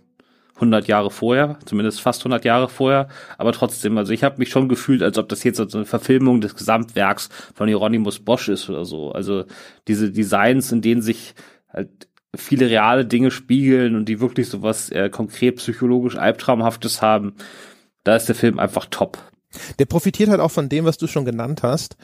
[0.57, 3.07] 100 Jahre vorher, zumindest fast 100 Jahre vorher,
[3.39, 6.41] aber trotzdem, also ich habe mich schon gefühlt, als ob das jetzt so eine Verfilmung
[6.41, 9.13] des Gesamtwerks von Hieronymus Bosch ist oder so.
[9.13, 9.45] Also
[9.87, 11.35] diese Designs, in denen sich
[11.73, 17.35] halt viele reale Dinge spiegeln und die wirklich sowas äh, konkret psychologisch albtraumhaftes haben,
[18.03, 19.19] da ist der Film einfach top.
[19.79, 21.97] Der profitiert halt auch von dem, was du schon genannt hast,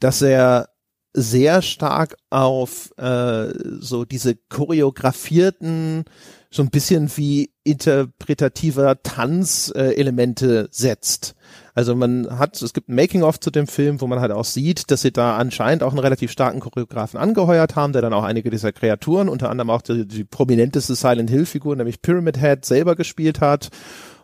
[0.00, 0.68] dass er
[1.14, 3.48] sehr stark auf äh,
[3.80, 6.04] so diese choreografierten,
[6.50, 11.34] so ein bisschen wie interpretativer Tanzelemente äh, setzt.
[11.74, 14.90] Also man hat, es gibt ein Making-of zu dem Film, wo man halt auch sieht,
[14.90, 18.50] dass sie da anscheinend auch einen relativ starken Choreografen angeheuert haben, der dann auch einige
[18.50, 23.40] dieser Kreaturen, unter anderem auch die, die prominenteste Silent Hill-Figur, nämlich Pyramid Head, selber gespielt
[23.40, 23.68] hat.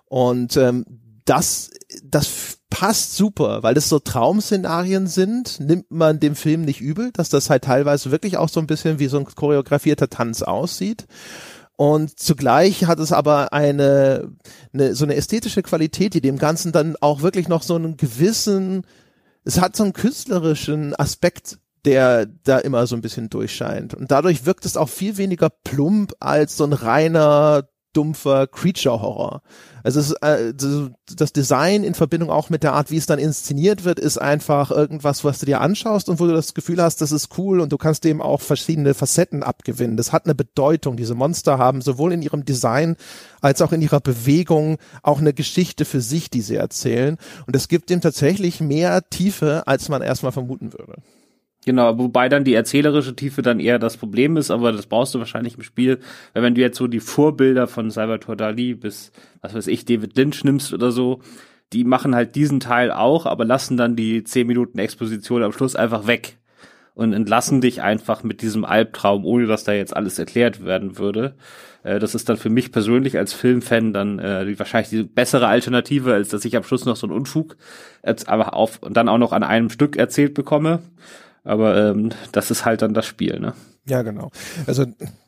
[0.06, 0.84] Und ähm,
[1.24, 1.70] das,
[2.02, 7.28] das passt super, weil das so Traumszenarien sind, nimmt man dem Film nicht übel, dass
[7.28, 11.06] das halt teilweise wirklich auch so ein bisschen wie so ein choreografierter Tanz aussieht.
[11.76, 14.32] Und zugleich hat es aber eine,
[14.72, 18.86] eine so eine ästhetische Qualität, die dem Ganzen dann auch wirklich noch so einen gewissen,
[19.44, 23.94] es hat so einen künstlerischen Aspekt der da immer so ein bisschen durchscheint.
[23.94, 29.42] Und dadurch wirkt es auch viel weniger plump als so ein reiner dumpfer Creature-Horror.
[29.82, 30.54] Also es, äh,
[31.14, 34.70] das Design in Verbindung auch mit der Art, wie es dann inszeniert wird, ist einfach
[34.70, 37.70] irgendwas, was du dir anschaust und wo du das Gefühl hast, das ist cool und
[37.70, 39.96] du kannst dem auch verschiedene Facetten abgewinnen.
[39.96, 40.96] Das hat eine Bedeutung.
[40.96, 42.96] Diese Monster haben sowohl in ihrem Design
[43.40, 47.18] als auch in ihrer Bewegung auch eine Geschichte für sich, die sie erzählen.
[47.46, 50.96] Und es gibt dem tatsächlich mehr Tiefe, als man erstmal vermuten würde.
[51.64, 55.18] Genau, wobei dann die erzählerische Tiefe dann eher das Problem ist, aber das brauchst du
[55.18, 55.98] wahrscheinlich im Spiel,
[56.34, 60.16] weil wenn du jetzt so die Vorbilder von Salvatore Dali bis, was weiß ich, David
[60.16, 61.20] Lynch nimmst oder so,
[61.72, 65.74] die machen halt diesen Teil auch, aber lassen dann die 10 Minuten Exposition am Schluss
[65.74, 66.36] einfach weg
[66.94, 71.34] und entlassen dich einfach mit diesem Albtraum, ohne dass da jetzt alles erklärt werden würde.
[71.82, 76.12] Äh, das ist dann für mich persönlich als Filmfan dann äh, wahrscheinlich die bessere Alternative,
[76.12, 77.56] als dass ich am Schluss noch so einen Unfug
[78.26, 80.80] aber auf und dann auch noch an einem Stück erzählt bekomme.
[81.44, 83.54] Aber ähm, das ist halt dann das Spiel, ne?
[83.86, 84.30] Ja, genau.
[84.66, 84.86] Also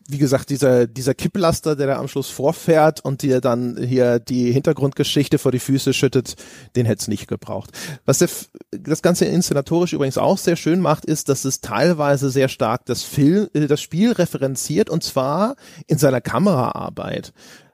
[0.09, 4.53] wie gesagt, dieser, dieser Kipplaster, der da am Schluss vorfährt und dir dann hier die
[4.53, 6.37] Hintergrundgeschichte vor die Füße schüttet,
[6.77, 7.71] den hätte es nicht gebraucht.
[8.05, 8.29] Was der,
[8.71, 13.03] das Ganze inszenatorisch übrigens auch sehr schön macht, ist, dass es teilweise sehr stark das,
[13.03, 15.57] Film, äh, das Spiel referenziert und zwar
[15.87, 17.33] in seiner Kameraarbeit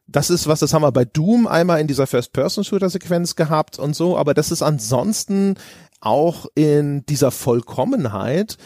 [0.09, 4.19] das ist was, das haben wir bei Doom einmal in dieser First-Person-Shooter-Sequenz gehabt und so,
[4.19, 5.55] aber das ist ansonsten
[6.03, 8.59] auch in dieser Vollkommenheit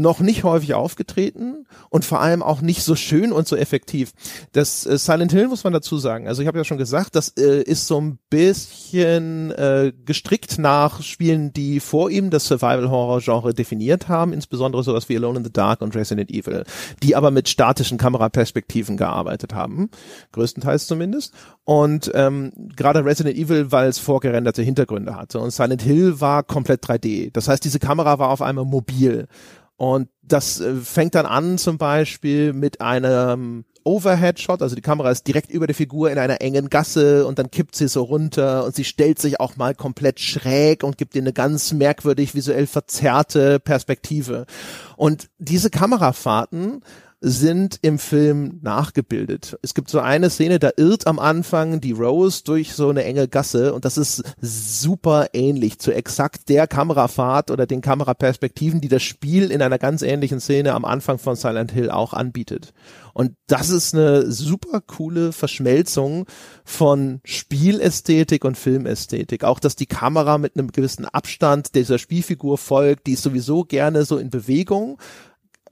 [0.00, 4.12] noch nicht häufig aufgetreten und vor allem auch nicht so schön und so effektiv.
[4.52, 6.28] Das äh, Silent Hill muss man dazu sagen.
[6.28, 11.02] Also ich habe ja schon gesagt, das äh, ist so ein bisschen äh, gestrickt nach
[11.02, 15.44] Spielen, die vor ihm das Survival Horror Genre definiert haben, insbesondere sowas wie Alone in
[15.44, 16.64] the Dark und Resident Evil,
[17.02, 19.90] die aber mit statischen Kameraperspektiven gearbeitet haben,
[20.32, 21.32] größtenteils zumindest.
[21.64, 26.84] Und ähm, gerade Resident Evil, weil es vorgerenderte Hintergründe hatte und Silent Hill war komplett
[26.84, 27.32] 3D.
[27.32, 29.28] Das heißt, diese Kamera war auf einmal mobil
[29.76, 35.26] und das äh, fängt dann an zum Beispiel mit einem Overhead-Shot, also die Kamera ist
[35.26, 38.74] direkt über der Figur in einer engen Gasse und dann kippt sie so runter und
[38.74, 43.60] sie stellt sich auch mal komplett schräg und gibt ihr eine ganz merkwürdig visuell verzerrte
[43.60, 44.46] Perspektive.
[44.96, 46.80] Und diese Kamerafahrten
[47.26, 49.56] sind im Film nachgebildet.
[49.62, 53.28] Es gibt so eine Szene, da irrt am Anfang die Rose durch so eine enge
[53.28, 59.02] Gasse und das ist super ähnlich zu exakt der Kamerafahrt oder den Kameraperspektiven, die das
[59.02, 62.74] Spiel in einer ganz ähnlichen Szene am Anfang von Silent Hill auch anbietet.
[63.14, 66.26] Und das ist eine super coole Verschmelzung
[66.64, 69.44] von Spielästhetik und Filmästhetik.
[69.44, 74.04] Auch, dass die Kamera mit einem gewissen Abstand dieser Spielfigur folgt, die ist sowieso gerne
[74.04, 74.98] so in Bewegung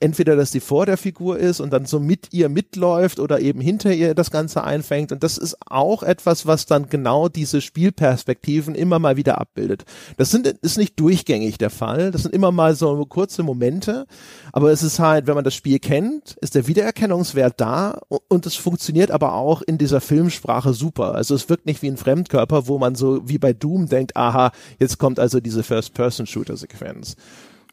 [0.02, 3.60] entweder, dass sie vor der Figur ist und dann so mit ihr mitläuft oder eben
[3.60, 5.12] hinter ihr das Ganze einfängt.
[5.12, 9.84] Und das ist auch etwas, was dann genau diese Spielperspektiven immer mal wieder abbildet.
[10.16, 12.10] Das sind, ist nicht durchgängig der Fall.
[12.10, 14.06] Das sind immer mal so kurze Momente.
[14.52, 18.56] Aber es ist halt, wenn man das Spiel kennt, ist der Wiedererkennungswert da und es
[18.56, 21.14] funktioniert aber auch in dieser Filmsprache super.
[21.14, 24.52] Also es wirkt nicht wie ein Fremdkörper, wo man so wie bei Doom denkt, aha,
[24.78, 27.16] jetzt kommt also diese First-Person-Shooter-Sequenz.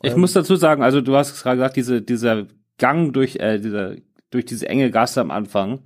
[0.02, 2.48] Ich ähm, muss dazu sagen, also du hast gerade gesagt, diese, dieser
[2.78, 3.96] Gang durch, äh, dieser,
[4.32, 5.82] durch diese enge Gasse am Anfang,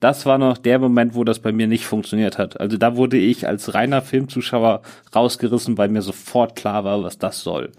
[0.00, 2.60] das war noch der Moment, wo das bei mir nicht funktioniert hat.
[2.60, 4.82] Also da wurde ich als reiner Filmzuschauer
[5.14, 7.72] rausgerissen, weil mir sofort klar war, was das soll.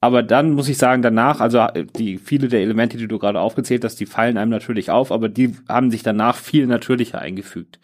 [0.00, 3.40] Aber dann muss ich sagen, danach, also äh, die viele der Elemente, die du gerade
[3.40, 7.78] aufgezählt hast, die fallen einem natürlich auf, aber die haben sich danach viel natürlicher eingefügt.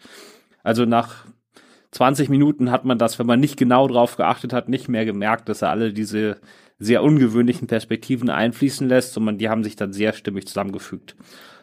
[0.63, 1.25] Also nach
[1.91, 5.47] 20 Minuten hat man das, wenn man nicht genau drauf geachtet hat, nicht mehr gemerkt,
[5.47, 6.37] dass er alle diese
[6.79, 11.15] sehr ungewöhnlichen Perspektiven einfließen lässt, sondern die haben sich dann sehr stimmig zusammengefügt.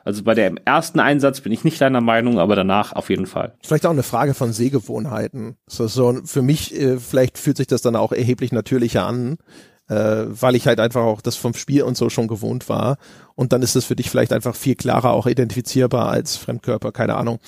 [0.05, 3.55] Also bei dem ersten Einsatz bin ich nicht deiner Meinung, aber danach auf jeden Fall.
[3.63, 5.57] Vielleicht auch eine Frage von Sehgewohnheiten.
[5.67, 9.37] So, so für mich, äh, vielleicht fühlt sich das dann auch erheblich natürlicher an,
[9.89, 12.97] äh, weil ich halt einfach auch das vom Spiel und so schon gewohnt war.
[13.35, 17.17] Und dann ist es für dich vielleicht einfach viel klarer auch identifizierbar als Fremdkörper, keine
[17.17, 17.39] Ahnung.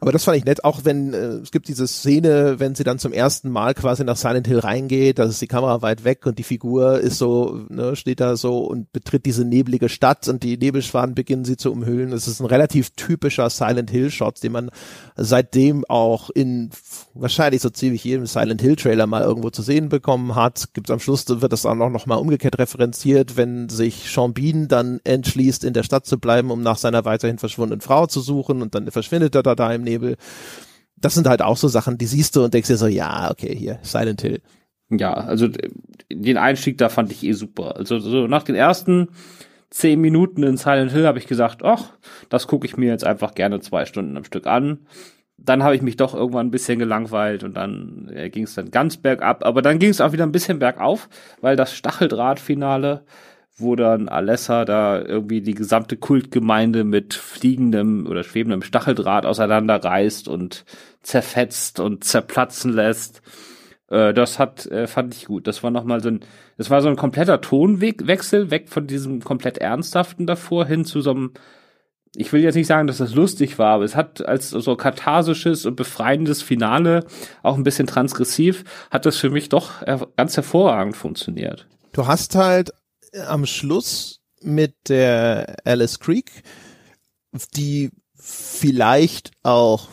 [0.00, 3.00] Aber das fand ich nett, auch wenn äh, es gibt diese Szene, wenn sie dann
[3.00, 6.38] zum ersten Mal quasi nach Silent Hill reingeht, da ist die Kamera weit weg und
[6.38, 10.56] die Figur ist so, ne, steht da so und betritt diese neblige Stadt und die
[10.56, 12.12] Nebelschwaden beginnen sie zu umhüllen.
[12.12, 14.70] Es ist ein relativ typischer Silent Hill Shot, den man
[15.16, 16.70] seitdem auch in
[17.14, 20.74] wahrscheinlich so ziemlich jedem Silent Hill Trailer mal irgendwo zu sehen bekommen hat.
[20.74, 25.00] Gibt am Schluss wird das auch noch mal umgekehrt referenziert, wenn sich Sean Bean dann
[25.04, 28.74] entschließt, in der Stadt zu bleiben, um nach seiner weiterhin verschwundenen Frau zu suchen und
[28.74, 30.16] dann verschwindet er da, da im Nebel.
[30.96, 33.54] Das sind halt auch so Sachen, die siehst du und denkst dir so, ja, okay,
[33.54, 34.40] hier, Silent Hill.
[34.90, 35.48] Ja, also
[36.10, 37.76] den Einstieg da fand ich eh super.
[37.76, 39.08] Also so nach den ersten
[39.70, 41.92] zehn Minuten in Silent Hill habe ich gesagt, ach,
[42.28, 44.86] das gucke ich mir jetzt einfach gerne zwei Stunden am Stück an.
[45.38, 48.70] Dann habe ich mich doch irgendwann ein bisschen gelangweilt und dann äh, ging es dann
[48.70, 49.44] ganz bergab.
[49.44, 51.08] Aber dann ging es auch wieder ein bisschen bergauf,
[51.40, 53.04] weil das Stacheldrahtfinale,
[53.56, 60.64] wo dann Alessa da irgendwie die gesamte Kultgemeinde mit fliegendem oder schwebendem Stacheldraht auseinanderreißt und
[61.02, 63.22] zerfetzt und zerplatzen lässt
[63.90, 65.46] äh, das hat, äh, fand ich gut.
[65.46, 66.20] Das war nochmal so ein,
[66.56, 71.10] das war so ein kompletter Tonwechsel, weg von diesem komplett Ernsthaften davor hin zu so
[71.10, 71.32] einem,
[72.20, 75.66] ich will jetzt nicht sagen, dass das lustig war, aber es hat als so katharsisches
[75.66, 77.06] und befreiendes Finale,
[77.44, 81.68] auch ein bisschen transgressiv, hat das für mich doch ganz hervorragend funktioniert.
[81.92, 82.72] Du hast halt
[83.28, 86.42] am Schluss mit der Alice Creek,
[87.54, 89.88] die vielleicht auch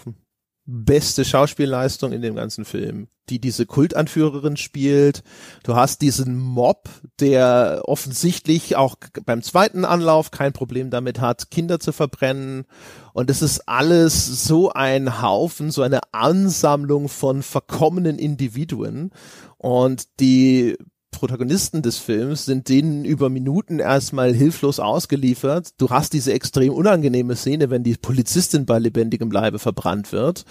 [0.66, 5.24] beste Schauspielleistung in dem ganzen Film, die diese Kultanführerin spielt.
[5.64, 6.90] Du hast diesen Mob,
[7.20, 8.96] der offensichtlich auch
[9.26, 12.66] beim zweiten Anlauf kein Problem damit hat, Kinder zu verbrennen.
[13.14, 19.12] Und es ist alles so ein Haufen, so eine Ansammlung von verkommenen Individuen.
[19.58, 20.78] Und die
[21.16, 25.70] Protagonisten des Films sind denen über Minuten erstmal hilflos ausgeliefert.
[25.78, 30.46] Du hast diese extrem unangenehme Szene, wenn die Polizistin bei lebendigem Leibe verbrannt wird,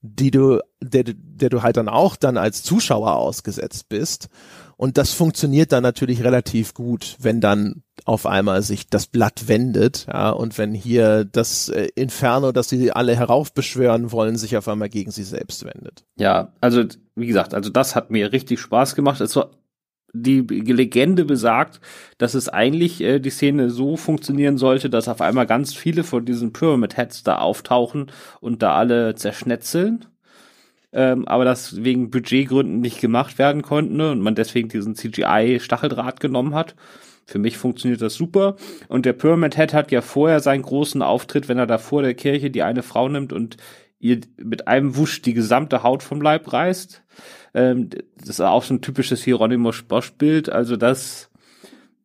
[0.00, 4.28] die du, der, der du halt dann auch dann als Zuschauer ausgesetzt bist.
[4.76, 10.06] Und das funktioniert dann natürlich relativ gut, wenn dann auf einmal sich das Blatt wendet,
[10.12, 14.88] ja, und wenn hier das äh, Inferno, das sie alle heraufbeschwören wollen, sich auf einmal
[14.88, 16.04] gegen sie selbst wendet.
[16.16, 16.82] Ja, also
[17.14, 19.20] wie gesagt, also das hat mir richtig Spaß gemacht.
[19.20, 19.50] Es war
[20.12, 21.80] die Legende besagt,
[22.18, 26.24] dass es eigentlich äh, die Szene so funktionieren sollte, dass auf einmal ganz viele von
[26.24, 28.10] diesen Pyramid Heads da auftauchen
[28.40, 30.06] und da alle zerschnetzeln.
[30.92, 36.20] Ähm, aber das wegen Budgetgründen nicht gemacht werden konnte ne, und man deswegen diesen CGI-Stacheldraht
[36.20, 36.74] genommen hat.
[37.24, 38.56] Für mich funktioniert das super.
[38.88, 42.12] Und der Pyramid Head hat ja vorher seinen großen Auftritt, wenn er da vor der
[42.12, 43.56] Kirche die eine Frau nimmt und
[44.00, 47.02] ihr mit einem Wusch die gesamte Haut vom Leib reißt.
[47.54, 50.48] Ähm, das ist auch so ein typisches Hieronymus Bosch-Bild.
[50.48, 51.30] Also das,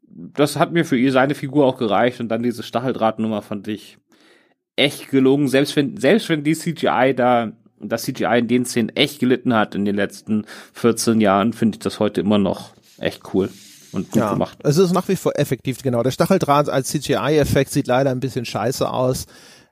[0.08, 2.20] das hat mir für ihr seine Figur auch gereicht.
[2.20, 3.98] Und dann diese Stacheldrahtnummer fand ich
[4.76, 5.48] echt gelungen.
[5.48, 9.76] Selbst wenn, selbst wenn die CGI da, das CGI in den Szenen echt gelitten hat
[9.76, 13.50] in den letzten 14 Jahren, finde ich das heute immer noch echt cool
[13.92, 14.58] und gut ja, gemacht.
[14.64, 16.04] Es ist nach wie vor effektiv, genau.
[16.04, 19.26] Der Stacheldraht als CGI-Effekt sieht leider ein bisschen scheiße aus.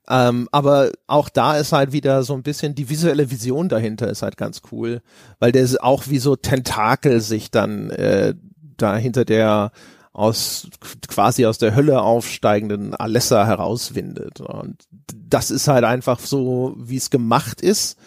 [0.07, 4.21] Ähm, aber auch da ist halt wieder so ein bisschen die visuelle Vision dahinter ist
[4.21, 5.01] halt ganz cool,
[5.39, 8.35] weil der ist auch wie so Tentakel sich dann äh,
[8.77, 9.71] da hinter der
[10.13, 10.69] aus
[11.07, 14.39] quasi aus der Hölle aufsteigenden Alessa herauswindet.
[14.39, 14.77] Und
[15.13, 17.97] das ist halt einfach so, wie es gemacht ist,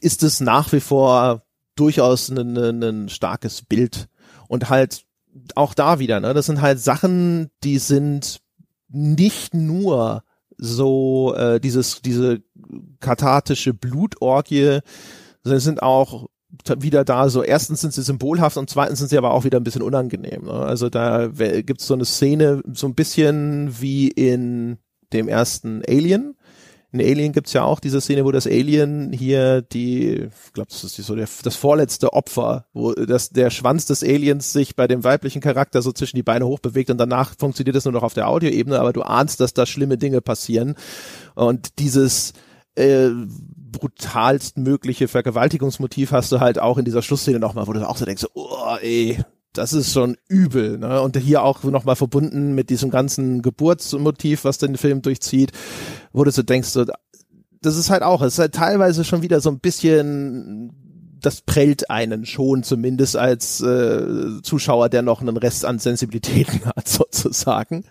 [0.00, 1.44] ist es nach wie vor
[1.76, 4.08] durchaus ein, ein, ein starkes Bild.
[4.48, 5.04] Und halt
[5.54, 8.40] auch da wieder, ne, das sind halt Sachen, die sind
[8.88, 10.24] nicht nur
[10.60, 12.42] so äh, dieses diese
[13.00, 14.80] kathartische Blutorgie
[15.42, 16.28] sie sind auch
[16.78, 19.64] wieder da so erstens sind sie symbolhaft und zweitens sind sie aber auch wieder ein
[19.64, 20.52] bisschen unangenehm ne?
[20.52, 24.78] also da gibt's so eine Szene so ein bisschen wie in
[25.12, 26.36] dem ersten Alien
[26.92, 30.82] in Alien gibt's ja auch diese Szene, wo das Alien hier die, ich glaube, das
[30.82, 35.04] ist so der, das vorletzte Opfer, wo das, der Schwanz des Aliens sich bei dem
[35.04, 38.28] weiblichen Charakter so zwischen die Beine hochbewegt und danach funktioniert das nur noch auf der
[38.28, 40.74] Audioebene, aber du ahnst, dass da schlimme Dinge passieren.
[41.36, 42.32] Und dieses
[42.74, 43.10] äh,
[43.70, 48.04] brutalst mögliche Vergewaltigungsmotiv hast du halt auch in dieser Schlussszene nochmal, wo du auch so
[48.04, 49.18] denkst, oh ey,
[49.52, 50.78] das ist schon übel.
[50.78, 51.00] Ne?
[51.00, 55.52] Und hier auch nochmal verbunden mit diesem ganzen Geburtsmotiv, was den Film durchzieht,
[56.12, 56.84] wo du so denkst, so,
[57.62, 60.72] das ist halt auch, es ist halt teilweise schon wieder so ein bisschen,
[61.20, 66.88] das prellt einen schon, zumindest als äh, Zuschauer, der noch einen Rest an Sensibilitäten hat,
[66.88, 67.84] sozusagen.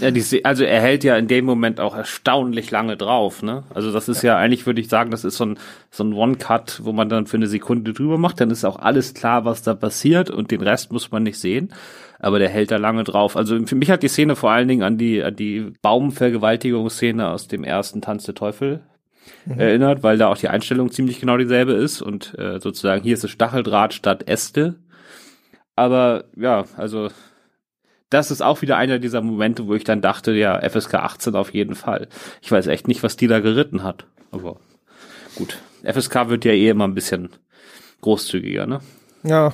[0.00, 3.64] Ja, die, also er hält ja in dem Moment auch erstaunlich lange drauf, ne?
[3.74, 5.58] Also das ist ja, ja eigentlich, würde ich sagen, das ist so ein,
[5.90, 9.14] so ein One-Cut, wo man dann für eine Sekunde drüber macht, dann ist auch alles
[9.14, 11.72] klar, was da passiert und den Rest muss man nicht sehen.
[12.20, 13.36] Aber der hält da lange drauf.
[13.36, 17.48] Also für mich hat die Szene vor allen Dingen an die, an die Baumvergewaltigungsszene aus
[17.48, 18.80] dem ersten Tanz der Teufel
[19.44, 19.58] mhm.
[19.58, 23.24] erinnert, weil da auch die Einstellung ziemlich genau dieselbe ist und äh, sozusagen hier ist
[23.24, 24.76] es Stacheldraht statt Äste.
[25.76, 27.08] Aber ja, also
[28.10, 31.52] das ist auch wieder einer dieser Momente, wo ich dann dachte, ja, FSK 18 auf
[31.52, 32.08] jeden Fall.
[32.42, 34.06] Ich weiß echt nicht, was die da geritten hat.
[34.30, 34.60] Aber
[35.36, 35.58] gut.
[35.82, 37.30] FSK wird ja eh immer ein bisschen
[38.00, 38.80] großzügiger, ne?
[39.22, 39.52] Ja.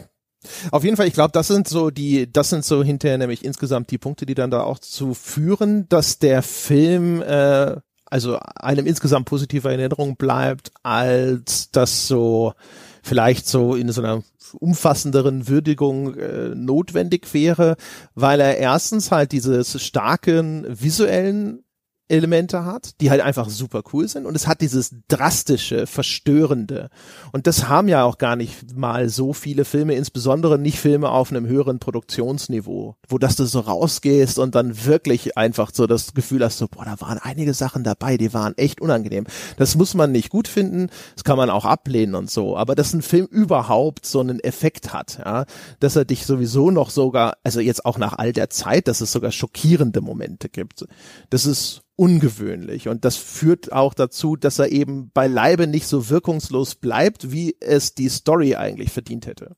[0.70, 3.90] Auf jeden Fall, ich glaube, das sind so die, das sind so hinterher nämlich insgesamt
[3.90, 7.76] die Punkte, die dann da auch zu führen, dass der Film äh,
[8.06, 12.54] also einem insgesamt positiver Erinnerung bleibt, als das so
[13.02, 14.22] vielleicht so in so einer
[14.54, 17.76] umfassenderen Würdigung äh, notwendig wäre,
[18.14, 21.64] weil er erstens halt dieses starken visuellen
[22.10, 26.90] Elemente hat, die halt einfach super cool sind und es hat dieses drastische, verstörende
[27.32, 31.30] und das haben ja auch gar nicht mal so viele Filme, insbesondere nicht Filme auf
[31.30, 36.44] einem höheren Produktionsniveau, wo dass du so rausgehst und dann wirklich einfach so das Gefühl
[36.44, 39.26] hast, so boah, da waren einige Sachen dabei, die waren echt unangenehm.
[39.56, 42.92] Das muss man nicht gut finden, das kann man auch ablehnen und so, aber dass
[42.92, 45.44] ein Film überhaupt so einen Effekt hat, ja,
[45.78, 49.12] dass er dich sowieso noch sogar, also jetzt auch nach all der Zeit, dass es
[49.12, 50.84] sogar schockierende Momente gibt.
[51.30, 52.88] Das ist ungewöhnlich.
[52.88, 57.94] Und das führt auch dazu, dass er eben beileibe nicht so wirkungslos bleibt, wie es
[57.94, 59.54] die Story eigentlich verdient hätte.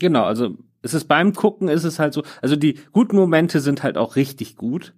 [0.00, 3.84] Genau, also es ist beim Gucken ist es halt so, also die guten Momente sind
[3.84, 4.94] halt auch richtig gut.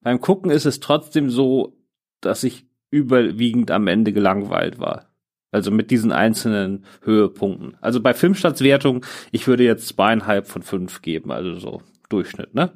[0.00, 1.76] Beim Gucken ist es trotzdem so,
[2.22, 5.10] dass ich überwiegend am Ende gelangweilt war.
[5.50, 7.76] Also mit diesen einzelnen Höhepunkten.
[7.82, 12.72] Also bei Filmstadtswertung, ich würde jetzt zweieinhalb von fünf geben, also so Durchschnitt, ne?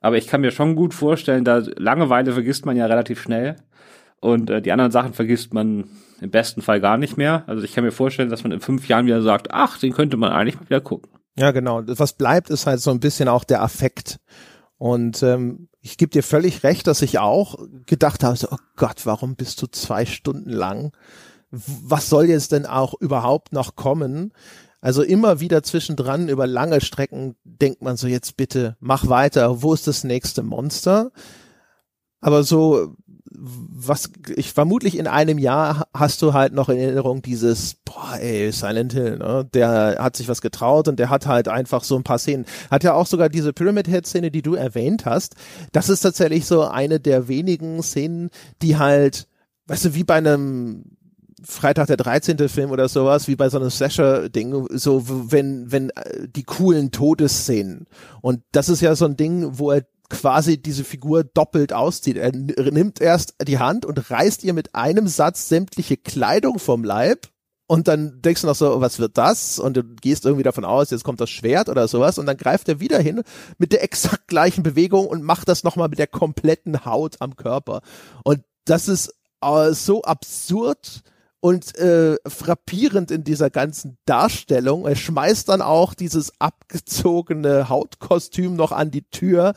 [0.00, 3.56] Aber ich kann mir schon gut vorstellen, da Langeweile vergisst man ja relativ schnell.
[4.20, 5.84] Und äh, die anderen Sachen vergisst man
[6.20, 7.44] im besten Fall gar nicht mehr.
[7.46, 10.16] Also ich kann mir vorstellen, dass man in fünf Jahren wieder sagt, ach, den könnte
[10.16, 11.10] man eigentlich mal wieder gucken.
[11.36, 11.82] Ja, genau.
[11.86, 14.18] Was bleibt, ist halt so ein bisschen auch der Affekt.
[14.76, 19.06] Und ähm, ich gebe dir völlig recht, dass ich auch gedacht habe, so, oh Gott,
[19.06, 20.92] warum bist du zwei Stunden lang?
[21.50, 24.32] Was soll jetzt denn auch überhaupt noch kommen?
[24.80, 29.74] Also immer wieder zwischendran über lange Strecken denkt man so, jetzt bitte mach weiter, wo
[29.74, 31.10] ist das nächste Monster?
[32.20, 32.94] Aber so,
[33.30, 38.50] was ich vermutlich in einem Jahr hast du halt noch in Erinnerung dieses, boah, ey,
[38.52, 39.48] Silent Hill, ne?
[39.52, 42.46] Der hat sich was getraut und der hat halt einfach so ein paar Szenen.
[42.70, 45.34] Hat ja auch sogar diese Pyramid Head Szene, die du erwähnt hast.
[45.72, 48.30] Das ist tatsächlich so eine der wenigen Szenen,
[48.62, 49.28] die halt,
[49.66, 50.97] weißt du, wie bei einem
[51.44, 52.48] Freitag der 13.
[52.48, 57.86] Film oder sowas, wie bei so einem Slasher-Ding, so wenn, wenn äh, die coolen Todesszenen.
[58.20, 62.16] Und das ist ja so ein Ding, wo er quasi diese Figur doppelt auszieht.
[62.16, 67.28] Er nimmt erst die Hand und reißt ihr mit einem Satz sämtliche Kleidung vom Leib.
[67.66, 69.58] Und dann denkst du noch so, was wird das?
[69.58, 72.18] Und du gehst irgendwie davon aus, jetzt kommt das Schwert oder sowas.
[72.18, 73.22] Und dann greift er wieder hin
[73.58, 77.82] mit der exakt gleichen Bewegung und macht das nochmal mit der kompletten Haut am Körper.
[78.24, 81.02] Und das ist äh, so absurd,
[81.40, 84.86] und äh, frappierend in dieser ganzen Darstellung.
[84.86, 89.54] Er schmeißt dann auch dieses abgezogene Hautkostüm noch an die Tür.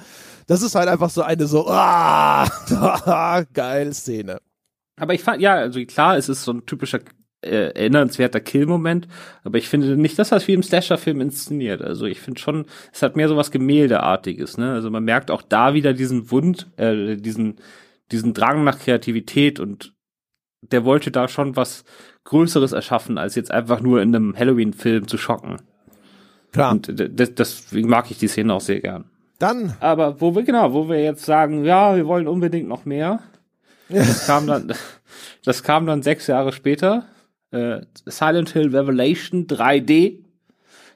[0.48, 4.40] Das ist halt einfach so eine so ah, geil Szene.
[4.98, 7.00] Aber ich fand ja, also klar, es ist so ein typischer
[7.42, 9.08] äh, erinnernswerter Kill-Moment,
[9.44, 11.82] aber ich finde nicht, dass das wie im Slasher-Film inszeniert.
[11.82, 14.58] Also ich finde schon, es hat mehr so was Gemäldeartiges.
[14.58, 14.74] Ne?
[14.74, 17.56] Also man merkt auch da wieder diesen Wund, äh, diesen
[18.12, 19.94] diesen Drang nach Kreativität und
[20.62, 21.84] der wollte da schon was
[22.24, 25.58] Größeres erschaffen, als jetzt einfach nur in einem Halloween-Film zu schocken.
[26.52, 26.72] Klar.
[26.72, 29.06] Und deswegen mag ich die Szene auch sehr gern.
[29.40, 29.74] Dann.
[29.80, 33.22] Aber wo wir, genau, wo wir jetzt sagen, ja, wir wollen unbedingt noch mehr.
[33.90, 34.74] Das kam dann,
[35.44, 37.06] das kam dann sechs Jahre später.
[37.50, 40.20] Äh, Silent Hill Revelation 3D.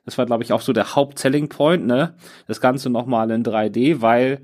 [0.05, 2.13] Das war, glaube ich, auch so der Haupt-Selling Point, ne?
[2.47, 4.41] Das Ganze nochmal in 3D, weil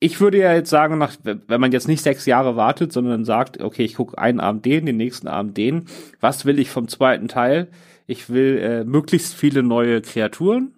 [0.00, 3.60] ich würde ja jetzt sagen, nach, wenn man jetzt nicht sechs Jahre wartet, sondern sagt,
[3.60, 5.86] okay, ich gucke einen Abend den, den nächsten Abend den,
[6.20, 7.68] was will ich vom zweiten Teil?
[8.06, 10.74] Ich will äh, möglichst viele neue Kreaturen.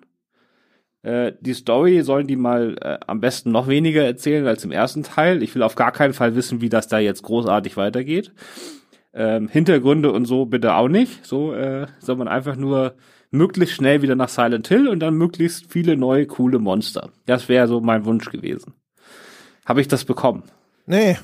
[1.02, 5.02] Äh, die Story sollen die mal äh, am besten noch weniger erzählen als im ersten
[5.02, 5.42] Teil.
[5.42, 8.32] Ich will auf gar keinen Fall wissen, wie das da jetzt großartig weitergeht.
[9.12, 11.26] Ähm, Hintergründe und so bitte auch nicht.
[11.26, 12.94] So äh, soll man einfach nur
[13.30, 17.10] möglichst schnell wieder nach Silent Hill und dann möglichst viele neue coole Monster.
[17.26, 18.74] Das wäre so mein Wunsch gewesen.
[19.64, 20.44] Habe ich das bekommen?
[20.86, 21.16] Nee.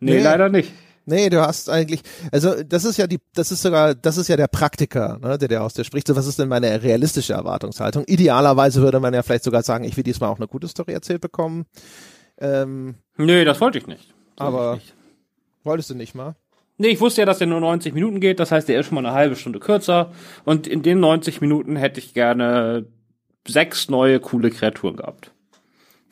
[0.00, 0.16] nee.
[0.16, 0.72] Nee, leider nicht.
[1.08, 4.36] Nee, du hast eigentlich, also das ist ja die, das ist sogar, das ist ja
[4.36, 6.08] der Praktiker, ne, der, der aus dir spricht.
[6.08, 8.04] So, was ist denn meine realistische Erwartungshaltung?
[8.08, 11.20] Idealerweise würde man ja vielleicht sogar sagen, ich will diesmal auch eine gute Story erzählt
[11.20, 11.66] bekommen.
[12.38, 14.12] Ähm, nee, das wollte ich nicht.
[14.34, 14.94] Das aber ich nicht.
[15.62, 16.34] wolltest du nicht mal?
[16.76, 18.96] Nee, ich wusste ja, dass der nur 90 Minuten geht, das heißt, der ist schon
[18.96, 20.12] mal eine halbe Stunde kürzer.
[20.44, 22.84] Und in den 90 Minuten hätte ich gerne
[23.46, 25.30] sechs neue coole Kreaturen gehabt.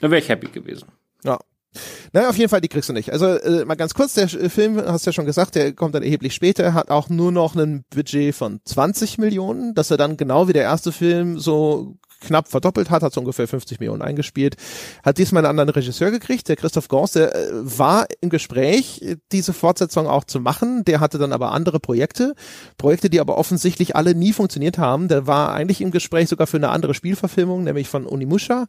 [0.05, 0.89] Dann wäre ich happy gewesen.
[1.25, 1.39] Ja.
[2.13, 3.11] Naja, auf jeden Fall, die kriegst du nicht.
[3.11, 6.35] Also äh, mal ganz kurz, der Film, hast ja schon gesagt, der kommt dann erheblich
[6.35, 10.53] später, hat auch nur noch ein Budget von 20 Millionen, dass er dann genau wie
[10.53, 14.57] der erste Film so knapp verdoppelt hat, hat so ungefähr 50 Millionen eingespielt,
[15.03, 19.55] hat diesmal einen anderen Regisseur gekriegt, der Christoph Gans, der äh, war im Gespräch, diese
[19.55, 22.35] Fortsetzung auch zu machen, der hatte dann aber andere Projekte,
[22.77, 26.59] Projekte, die aber offensichtlich alle nie funktioniert haben, der war eigentlich im Gespräch sogar für
[26.59, 28.67] eine andere Spielverfilmung, nämlich von Unimusha,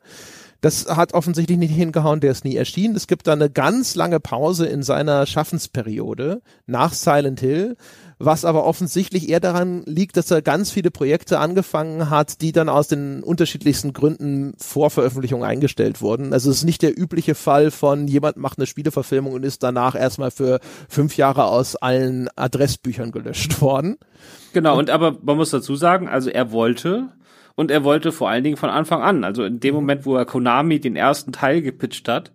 [0.61, 2.95] Das hat offensichtlich nicht hingehauen, der ist nie erschienen.
[2.95, 7.75] Es gibt da eine ganz lange Pause in seiner Schaffensperiode nach Silent Hill,
[8.17, 12.69] was aber offensichtlich eher daran liegt, dass er ganz viele Projekte angefangen hat, die dann
[12.69, 16.31] aus den unterschiedlichsten Gründen vor Veröffentlichung eingestellt wurden.
[16.33, 19.95] Also es ist nicht der übliche Fall von jemand macht eine Spieleverfilmung und ist danach
[19.95, 23.97] erstmal für fünf Jahre aus allen Adressbüchern gelöscht worden.
[24.53, 27.09] Genau, und, aber man muss dazu sagen, also er wollte
[27.55, 30.25] und er wollte vor allen Dingen von Anfang an, also in dem Moment, wo er
[30.25, 32.33] Konami den ersten Teil gepitcht hat,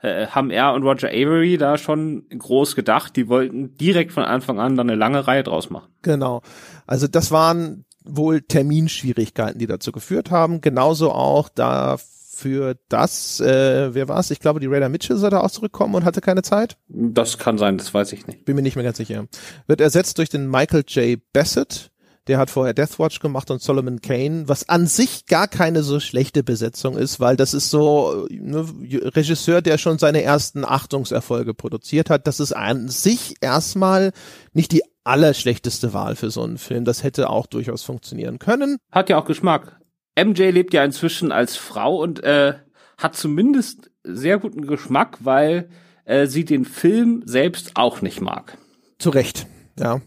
[0.00, 3.16] äh, haben er und Roger Avery da schon groß gedacht.
[3.16, 5.92] Die wollten direkt von Anfang an dann eine lange Reihe draus machen.
[6.02, 6.42] Genau.
[6.86, 10.60] Also das waren wohl Terminschwierigkeiten, die dazu geführt haben.
[10.60, 14.30] Genauso auch da für das, äh, wer war es?
[14.30, 16.76] Ich glaube, die Raider Mitchell soll da auch zurückkommen und hatte keine Zeit.
[16.88, 18.44] Das kann sein, das weiß ich nicht.
[18.44, 19.26] Bin mir nicht mehr ganz sicher.
[19.66, 21.18] Wird ersetzt durch den Michael J.
[21.32, 21.90] Bassett,
[22.26, 26.42] der hat vorher Deathwatch gemacht und Solomon Kane, was an sich gar keine so schlechte
[26.42, 28.66] Besetzung ist, weil das ist so ne,
[29.14, 32.26] Regisseur, der schon seine ersten Achtungserfolge produziert hat.
[32.26, 34.12] Das ist an sich erstmal
[34.52, 36.84] nicht die allerschlechteste Wahl für so einen Film.
[36.84, 38.78] Das hätte auch durchaus funktionieren können.
[38.90, 39.80] Hat ja auch Geschmack.
[40.18, 42.54] MJ lebt ja inzwischen als Frau und äh,
[42.98, 45.68] hat zumindest sehr guten Geschmack, weil
[46.04, 48.58] äh, sie den Film selbst auch nicht mag.
[48.98, 49.46] Zu Recht,
[49.78, 50.00] ja.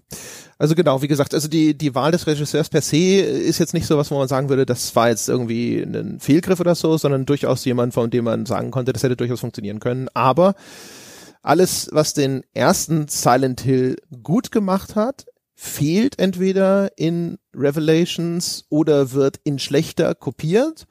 [0.57, 3.87] Also genau, wie gesagt, also die, die Wahl des Regisseurs per se ist jetzt nicht
[3.87, 7.25] so was, wo man sagen würde, das war jetzt irgendwie ein Fehlgriff oder so, sondern
[7.25, 10.09] durchaus jemand, von dem man sagen konnte, das hätte durchaus funktionieren können.
[10.13, 10.55] Aber
[11.41, 19.39] alles, was den ersten Silent Hill gut gemacht hat, fehlt entweder in Revelations oder wird
[19.43, 20.87] in schlechter kopiert.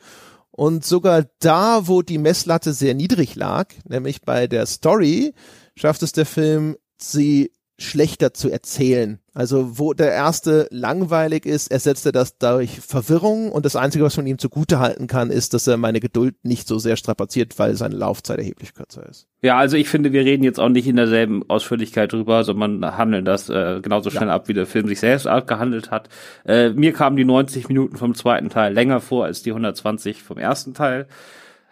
[0.50, 5.32] Und sogar da, wo die Messlatte sehr niedrig lag, nämlich bei der Story,
[5.76, 9.20] schafft es der Film, sie schlechter zu erzählen.
[9.32, 14.16] Also wo der erste langweilig ist, ersetzt er das durch Verwirrung und das Einzige, was
[14.16, 17.76] man ihm zugute halten kann, ist, dass er meine Geduld nicht so sehr strapaziert, weil
[17.76, 19.28] seine Laufzeit erheblich kürzer ist.
[19.42, 23.24] Ja, also ich finde, wir reden jetzt auch nicht in derselben Ausführlichkeit drüber, sondern handeln
[23.24, 24.34] das äh, genauso schnell ja.
[24.34, 26.08] ab, wie der Film sich selbst abgehandelt hat.
[26.44, 30.38] Äh, mir kamen die 90 Minuten vom zweiten Teil länger vor als die 120 vom
[30.38, 31.06] ersten Teil.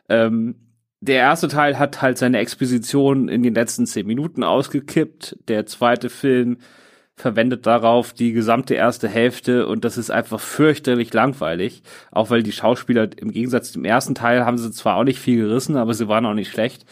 [0.09, 0.55] Ähm,
[1.01, 5.37] der erste Teil hat halt seine Exposition in den letzten zehn Minuten ausgekippt.
[5.49, 6.59] Der zweite Film
[7.15, 11.83] verwendet darauf die gesamte erste Hälfte und das ist einfach fürchterlich langweilig.
[12.11, 15.39] Auch weil die Schauspieler im Gegensatz zum ersten Teil haben sie zwar auch nicht viel
[15.39, 16.85] gerissen, aber sie waren auch nicht schlecht.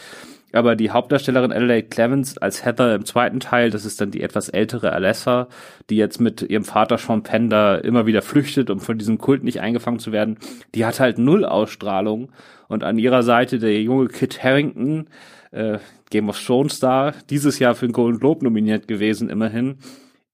[0.55, 4.49] Aber die Hauptdarstellerin Adelaide Clemens als Heather im zweiten Teil, das ist dann die etwas
[4.49, 5.49] ältere Alessa,
[5.91, 9.61] die jetzt mit ihrem Vater Sean Pender immer wieder flüchtet, um von diesem Kult nicht
[9.61, 10.39] eingefangen zu werden,
[10.75, 12.31] die hat halt null Ausstrahlung.
[12.69, 15.09] Und an ihrer Seite der junge Kit Harrington,
[15.51, 15.79] äh,
[16.11, 19.77] Game of Thrones Star, dieses Jahr für den Golden Globe nominiert gewesen, immerhin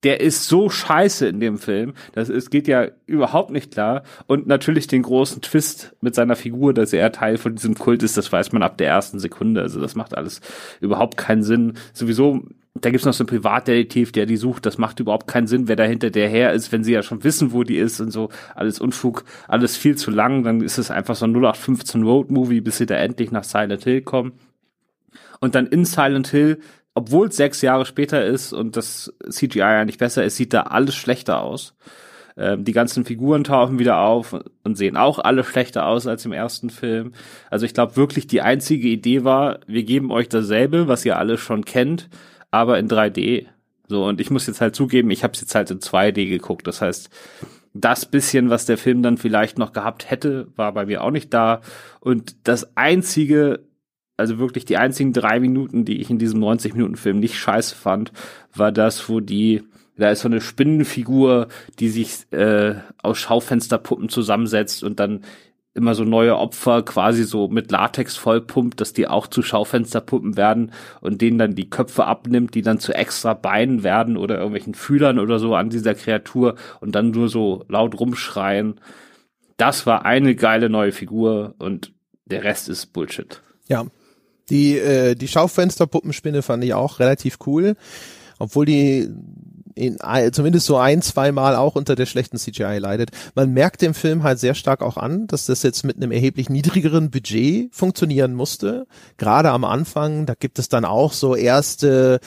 [0.02, 1.92] der ist so scheiße in dem Film.
[2.12, 4.02] Das ist, geht ja überhaupt nicht klar.
[4.26, 8.16] Und natürlich den großen Twist mit seiner Figur, dass er Teil von diesem Kult ist,
[8.16, 9.60] das weiß man ab der ersten Sekunde.
[9.60, 10.40] Also das macht alles
[10.80, 11.74] überhaupt keinen Sinn.
[11.92, 12.42] Sowieso,
[12.74, 14.64] da gibt's noch so einen Privatdetektiv, der die sucht.
[14.64, 17.52] Das macht überhaupt keinen Sinn, wer dahinter der her ist, wenn sie ja schon wissen,
[17.52, 18.30] wo die ist und so.
[18.54, 20.44] Alles Unfug, alles viel zu lang.
[20.44, 23.84] Dann ist es einfach so ein 0815 Road Movie, bis sie da endlich nach Silent
[23.84, 24.32] Hill kommen.
[25.40, 26.60] Und dann in Silent Hill
[26.94, 30.94] obwohl es sechs Jahre später ist und das CGI nicht besser ist, sieht da alles
[30.94, 31.74] schlechter aus.
[32.36, 34.34] Ähm, die ganzen Figuren tauchen wieder auf
[34.64, 37.12] und sehen auch alle schlechter aus als im ersten Film.
[37.50, 41.38] Also ich glaube wirklich, die einzige Idee war, wir geben euch dasselbe, was ihr alle
[41.38, 42.08] schon kennt,
[42.50, 43.46] aber in 3D.
[43.88, 46.66] So, und ich muss jetzt halt zugeben, ich habe es jetzt halt in 2D geguckt.
[46.66, 47.10] Das heißt,
[47.74, 51.32] das bisschen, was der Film dann vielleicht noch gehabt hätte, war bei mir auch nicht
[51.34, 51.60] da.
[52.00, 53.60] Und das einzige,
[54.20, 58.12] also wirklich die einzigen drei Minuten, die ich in diesem 90-Minuten-Film nicht scheiße fand,
[58.54, 59.62] war das, wo die,
[59.96, 61.48] da ist so eine Spinnenfigur,
[61.78, 65.22] die sich äh, aus Schaufensterpuppen zusammensetzt und dann
[65.72, 70.72] immer so neue Opfer quasi so mit Latex vollpumpt, dass die auch zu Schaufensterpuppen werden
[71.00, 75.18] und denen dann die Köpfe abnimmt, die dann zu extra Beinen werden oder irgendwelchen Fühlern
[75.18, 78.80] oder so an dieser Kreatur und dann nur so laut rumschreien.
[79.56, 81.92] Das war eine geile neue Figur und
[82.26, 83.40] der Rest ist Bullshit.
[83.68, 83.86] Ja,
[84.50, 87.76] die, äh, die Schaufensterpuppenspinne fand ich auch relativ cool,
[88.38, 89.08] obwohl die
[89.74, 89.96] in,
[90.32, 93.10] zumindest so ein, zwei Mal auch unter der schlechten CGI leidet.
[93.34, 96.50] Man merkt dem Film halt sehr stark auch an, dass das jetzt mit einem erheblich
[96.50, 98.86] niedrigeren Budget funktionieren musste.
[99.16, 102.20] Gerade am Anfang, da gibt es dann auch so erste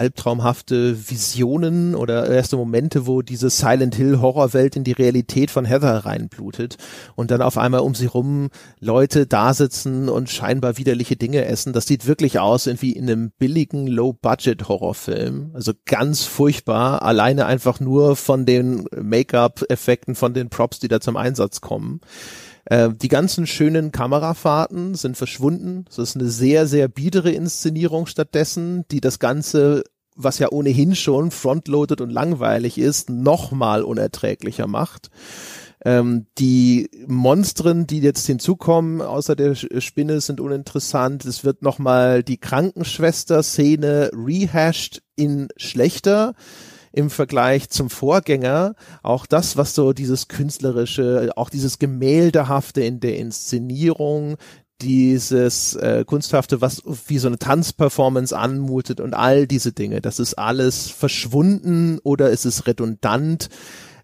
[0.00, 6.06] albtraumhafte Visionen oder erste Momente, wo diese Silent Hill Horrorwelt in die Realität von Heather
[6.06, 6.78] reinblutet
[7.16, 8.48] und dann auf einmal um sie rum
[8.78, 11.74] Leute da sitzen und scheinbar widerliche Dinge essen.
[11.74, 15.50] Das sieht wirklich aus wie in einem billigen Low-Budget Horrorfilm.
[15.52, 21.18] Also ganz furchtbar, alleine einfach nur von den Make-up-Effekten, von den Props, die da zum
[21.18, 22.00] Einsatz kommen.
[22.64, 25.84] Äh, die ganzen schönen Kamerafahrten sind verschwunden.
[25.88, 29.84] Es ist eine sehr, sehr biedere Inszenierung stattdessen, die das Ganze
[30.22, 35.10] was ja ohnehin schon frontloaded und langweilig ist, nochmal unerträglicher macht.
[35.82, 41.24] Ähm, die Monstren, die jetzt hinzukommen, außer der Spinne, sind uninteressant.
[41.24, 46.34] Es wird nochmal die Krankenschwester-Szene rehashed in schlechter
[46.92, 48.74] im Vergleich zum Vorgänger.
[49.02, 54.36] Auch das, was so dieses künstlerische, auch dieses Gemäldehafte in der Inszenierung,
[54.80, 60.34] dieses äh, kunsthafte, was wie so eine Tanzperformance anmutet und all diese Dinge, das ist
[60.34, 63.48] alles verschwunden oder ist es redundant.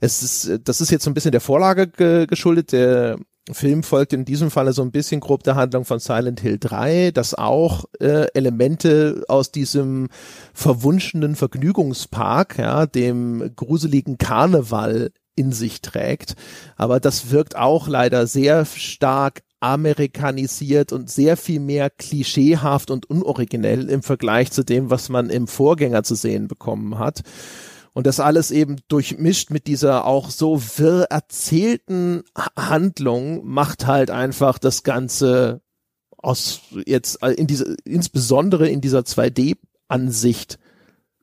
[0.00, 2.72] Es ist, das ist jetzt so ein bisschen der Vorlage ge geschuldet.
[2.72, 3.18] Der
[3.52, 7.12] Film folgt in diesem Falle so ein bisschen grob der Handlung von Silent Hill 3,
[7.12, 10.08] das auch äh, Elemente aus diesem
[10.52, 16.34] verwunschenen Vergnügungspark, ja, dem gruseligen Karneval in sich trägt.
[16.76, 23.88] Aber das wirkt auch leider sehr stark amerikanisiert und sehr viel mehr klischeehaft und unoriginell
[23.88, 27.22] im Vergleich zu dem, was man im Vorgänger zu sehen bekommen hat.
[27.96, 32.24] Und das alles eben durchmischt mit dieser auch so wirr erzählten
[32.54, 35.62] Handlung macht halt einfach das Ganze
[36.18, 40.58] aus jetzt in diese, insbesondere in dieser 2D-Ansicht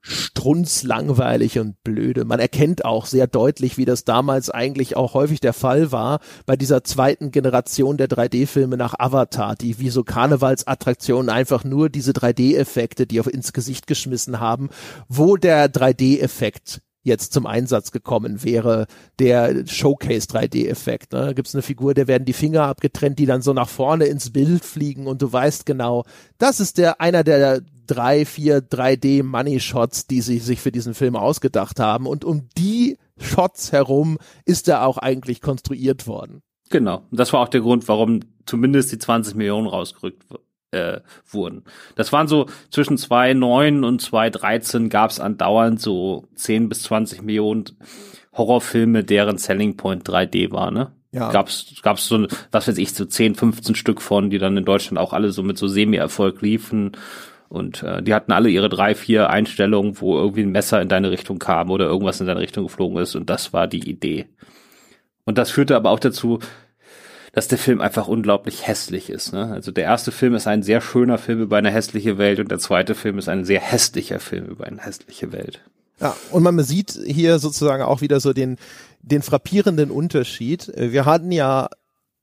[0.03, 2.25] strunzlangweilig und blöde.
[2.25, 6.57] Man erkennt auch sehr deutlich, wie das damals eigentlich auch häufig der Fall war bei
[6.57, 13.07] dieser zweiten Generation der 3D-Filme nach Avatar, die wie so Karnevalsattraktionen einfach nur diese 3D-Effekte,
[13.07, 14.69] die auf ins Gesicht geschmissen haben,
[15.07, 18.87] wo der 3D-Effekt jetzt zum Einsatz gekommen wäre,
[19.19, 21.13] der Showcase 3D-Effekt.
[21.13, 21.19] Ne?
[21.19, 24.31] Da gibt's eine Figur, der werden die Finger abgetrennt, die dann so nach vorne ins
[24.31, 26.05] Bild fliegen und du weißt genau,
[26.37, 30.93] das ist der einer der drei, vier 3D Money Shots, die sie sich für diesen
[30.93, 32.07] Film ausgedacht haben.
[32.07, 36.41] Und um die Shots herum ist er auch eigentlich konstruiert worden.
[36.69, 37.03] Genau.
[37.11, 40.23] Und das war auch der Grund, warum zumindest die 20 Millionen rausgerückt
[40.71, 41.63] äh, wurden.
[41.95, 47.65] Das waren so zwischen 2009 und 2013 gab es andauernd so 10 bis 20 Millionen
[48.34, 50.91] Horrorfilme, deren Selling Point 3D war, ne?
[51.11, 51.31] Ja.
[51.31, 54.97] Gab's, gab's so, was weiß ich, so 10, 15 Stück von, die dann in Deutschland
[54.97, 56.93] auch alle so mit so Semi-Erfolg liefen
[57.53, 61.11] und äh, die hatten alle ihre drei, vier Einstellungen, wo irgendwie ein Messer in deine
[61.11, 63.13] Richtung kam oder irgendwas in deine Richtung geflogen ist.
[63.13, 64.25] Und das war die Idee.
[65.23, 66.39] Und das führte aber auch dazu,
[67.31, 69.33] dass der Film einfach unglaublich hässlich ist.
[69.33, 69.51] Ne?
[69.51, 72.57] Also der erste Film ist ein sehr schöner Film über eine hässliche Welt und der
[72.57, 75.61] zweite Film ist ein sehr hässlicher Film über eine hässliche Welt.
[76.01, 78.57] Ja, und man sieht hier sozusagen auch wieder so den,
[79.03, 80.73] den frappierenden Unterschied.
[80.75, 81.69] Wir hatten ja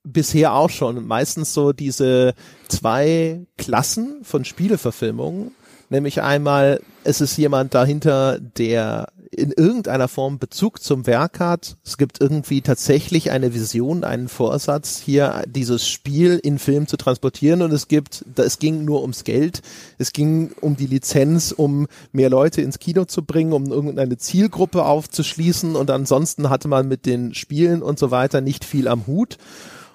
[0.03, 2.33] bisher auch schon meistens so diese
[2.67, 5.51] zwei Klassen von Spieleverfilmungen.
[5.89, 11.77] Nämlich einmal, es ist jemand dahinter, der in irgendeiner Form Bezug zum Werk hat.
[11.85, 17.61] Es gibt irgendwie tatsächlich eine Vision, einen Vorsatz, hier dieses Spiel in Film zu transportieren
[17.61, 19.61] und es gibt, es ging nur ums Geld,
[19.97, 24.83] es ging um die Lizenz, um mehr Leute ins Kino zu bringen, um irgendeine Zielgruppe
[24.83, 29.37] aufzuschließen und ansonsten hatte man mit den Spielen und so weiter nicht viel am Hut.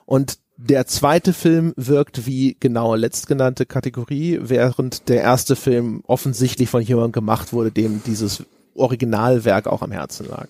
[0.07, 6.81] Und der zweite Film wirkt wie genau letztgenannte Kategorie, während der erste Film offensichtlich von
[6.81, 8.45] jemandem gemacht wurde, dem dieses
[8.75, 10.49] Originalwerk auch am Herzen lag.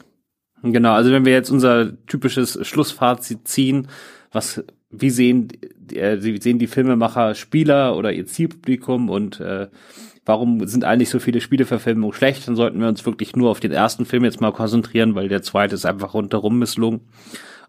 [0.63, 3.89] Genau, also wenn wir jetzt unser typisches Schlussfazit ziehen,
[4.33, 5.49] was wie sehen,
[5.93, 9.69] äh, sehen die Filmemacher Spieler oder ihr Zielpublikum und äh,
[10.25, 13.73] warum sind eigentlich so viele Spieleverfilmungen schlecht, dann sollten wir uns wirklich nur auf den
[13.73, 17.01] ersten Film jetzt mal konzentrieren, weil der zweite ist einfach rundherum misslungen.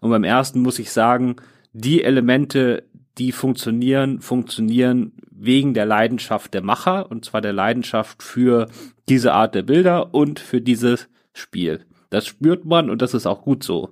[0.00, 1.36] Und beim ersten muss ich sagen,
[1.72, 2.84] die Elemente,
[3.18, 8.68] die funktionieren, funktionieren wegen der Leidenschaft der Macher, und zwar der Leidenschaft für
[9.08, 11.84] diese Art der Bilder und für dieses Spiel.
[12.10, 13.90] Das spürt man und das ist auch gut so.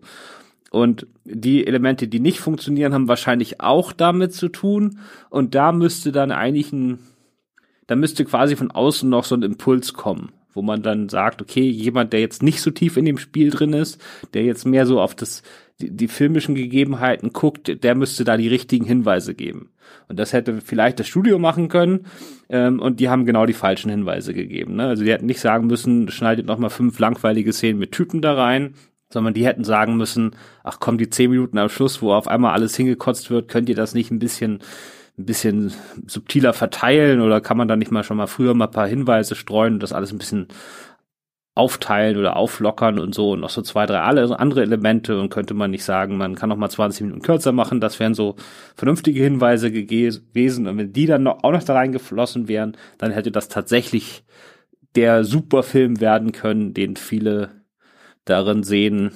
[0.70, 4.98] Und die Elemente, die nicht funktionieren, haben wahrscheinlich auch damit zu tun.
[5.30, 6.98] Und da müsste dann eigentlich ein,
[7.86, 11.68] da müsste quasi von außen noch so ein Impuls kommen, wo man dann sagt, okay,
[11.68, 14.00] jemand, der jetzt nicht so tief in dem Spiel drin ist,
[14.34, 15.42] der jetzt mehr so auf das
[15.80, 19.70] die, die filmischen Gegebenheiten guckt, der müsste da die richtigen Hinweise geben.
[20.08, 22.06] Und das hätte vielleicht das Studio machen können.
[22.48, 24.76] Ähm, und die haben genau die falschen Hinweise gegeben.
[24.76, 24.86] Ne?
[24.86, 28.34] Also die hätten nicht sagen müssen, schneidet noch mal fünf langweilige Szenen mit Typen da
[28.34, 28.74] rein,
[29.10, 30.32] sondern die hätten sagen müssen,
[30.64, 33.76] ach komm, die zehn Minuten am Schluss, wo auf einmal alles hingekotzt wird, könnt ihr
[33.76, 34.60] das nicht ein bisschen
[35.18, 35.72] ein bisschen
[36.06, 39.34] subtiler verteilen oder kann man da nicht mal schon mal früher mal ein paar Hinweise
[39.34, 40.48] streuen und das alles ein bisschen
[41.56, 45.70] aufteilen oder auflockern und so und noch so zwei, drei andere Elemente und könnte man
[45.70, 47.80] nicht sagen, man kann noch mal 20 Minuten kürzer machen.
[47.80, 48.36] Das wären so
[48.76, 53.32] vernünftige Hinweise gewesen und wenn die dann noch, auch noch da reingeflossen wären, dann hätte
[53.32, 54.22] das tatsächlich
[54.96, 57.50] der Superfilm werden können, den viele
[58.26, 59.12] darin sehen,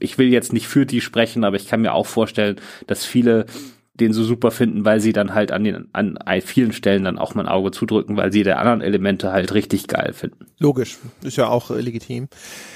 [0.00, 3.46] ich will jetzt nicht für die sprechen, aber ich kann mir auch vorstellen, dass viele
[3.94, 7.34] den so super finden, weil sie dann halt an den an vielen Stellen dann auch
[7.34, 10.46] mal ein Auge zudrücken, weil sie der anderen Elemente halt richtig geil finden.
[10.58, 12.28] Logisch, ist ja auch äh, legitim.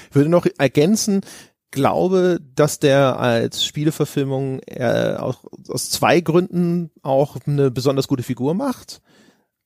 [0.09, 1.21] Ich würde noch ergänzen,
[1.71, 8.53] glaube, dass der als Spieleverfilmung äh, auch aus zwei Gründen auch eine besonders gute Figur
[8.53, 9.01] macht.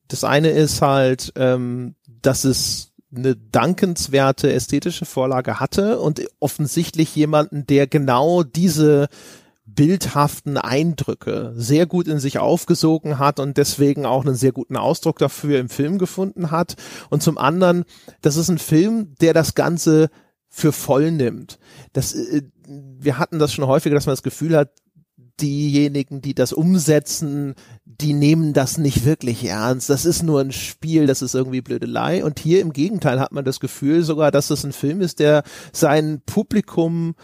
[0.08, 7.68] Das eine ist halt, ähm, dass es eine dankenswerte ästhetische Vorlage hatte und offensichtlich jemanden,
[7.68, 9.08] der genau diese
[9.76, 15.18] bildhaften Eindrücke sehr gut in sich aufgesogen hat und deswegen auch einen sehr guten Ausdruck
[15.20, 16.76] dafür im Film gefunden hat.
[17.10, 17.86] Und zum anderen,
[18.22, 20.10] das ist ein Film, der das Ganze
[20.50, 21.60] für voll nimmt.
[21.94, 24.70] Das, äh, wir hatten das schon häufiger, dass man das Gefühl hat,
[25.42, 27.56] diejenigen, die das umsetzen,
[27.86, 29.90] die nehmen das nicht wirklich ernst.
[29.90, 32.24] Das ist nur ein Spiel, das ist irgendwie Blödelei.
[32.24, 35.44] Und hier im Gegenteil hat man das Gefühl sogar, dass es ein Film ist, der
[35.72, 37.16] sein Publikum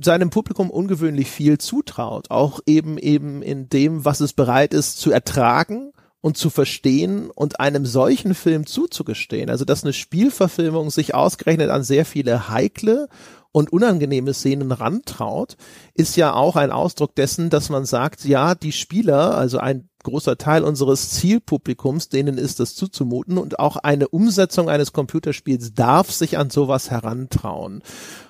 [0.00, 5.10] seinem Publikum ungewöhnlich viel zutraut, auch eben eben in dem, was es bereit ist zu
[5.10, 9.48] ertragen und zu verstehen und einem solchen Film zuzugestehen.
[9.48, 13.08] Also dass eine Spielverfilmung sich ausgerechnet an sehr viele heikle
[13.56, 15.56] und unangenehme Szenen rantraut,
[15.94, 20.36] ist ja auch ein Ausdruck dessen, dass man sagt, ja, die Spieler, also ein großer
[20.36, 26.36] Teil unseres Zielpublikums, denen ist das zuzumuten und auch eine Umsetzung eines Computerspiels darf sich
[26.36, 27.82] an sowas herantrauen.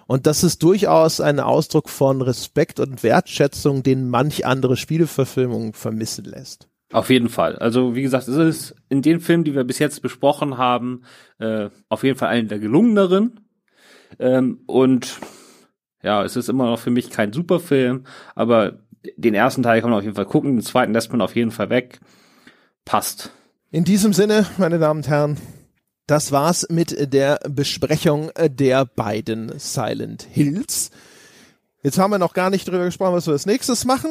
[0.06, 6.24] Und das ist durchaus ein Ausdruck von Respekt und Wertschätzung, den manch andere Spieleverfilmung vermissen
[6.24, 6.68] lässt.
[6.92, 7.56] Auf jeden Fall.
[7.56, 11.02] Also wie gesagt, es ist in den Filmen, die wir bis jetzt besprochen haben,
[11.40, 13.40] äh, auf jeden Fall einer der gelungeneren.
[14.18, 15.18] Ähm, und
[16.02, 18.04] ja, es ist immer noch für mich kein Superfilm,
[18.34, 18.80] aber
[19.16, 21.50] den ersten Teil kann man auf jeden Fall gucken, den zweiten lässt man auf jeden
[21.50, 22.00] Fall weg.
[22.84, 23.30] Passt.
[23.70, 25.36] In diesem Sinne, meine Damen und Herren,
[26.06, 30.90] das war's mit der Besprechung der beiden Silent Hills.
[31.86, 34.10] Jetzt haben wir noch gar nicht drüber gesprochen, was wir als nächstes machen.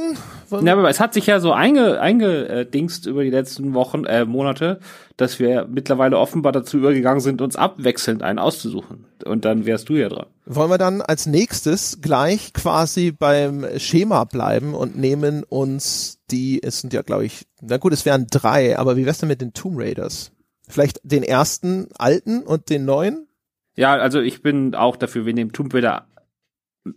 [0.49, 4.79] Ja, aber es hat sich ja so einge, eingedingst über die letzten Wochen, äh, Monate,
[5.17, 9.07] dass wir mittlerweile offenbar dazu übergegangen sind, uns abwechselnd einen auszusuchen.
[9.25, 10.27] Und dann wärst du ja dran.
[10.45, 16.79] Wollen wir dann als nächstes gleich quasi beim Schema bleiben und nehmen uns die, es
[16.79, 19.51] sind ja glaube ich, na gut, es wären drei, aber wie wär's denn mit den
[19.51, 20.31] Tomb Raiders?
[20.69, 23.27] Vielleicht den ersten alten und den neuen?
[23.75, 26.07] Ja, also ich bin auch dafür, wir nehmen Tomb Raider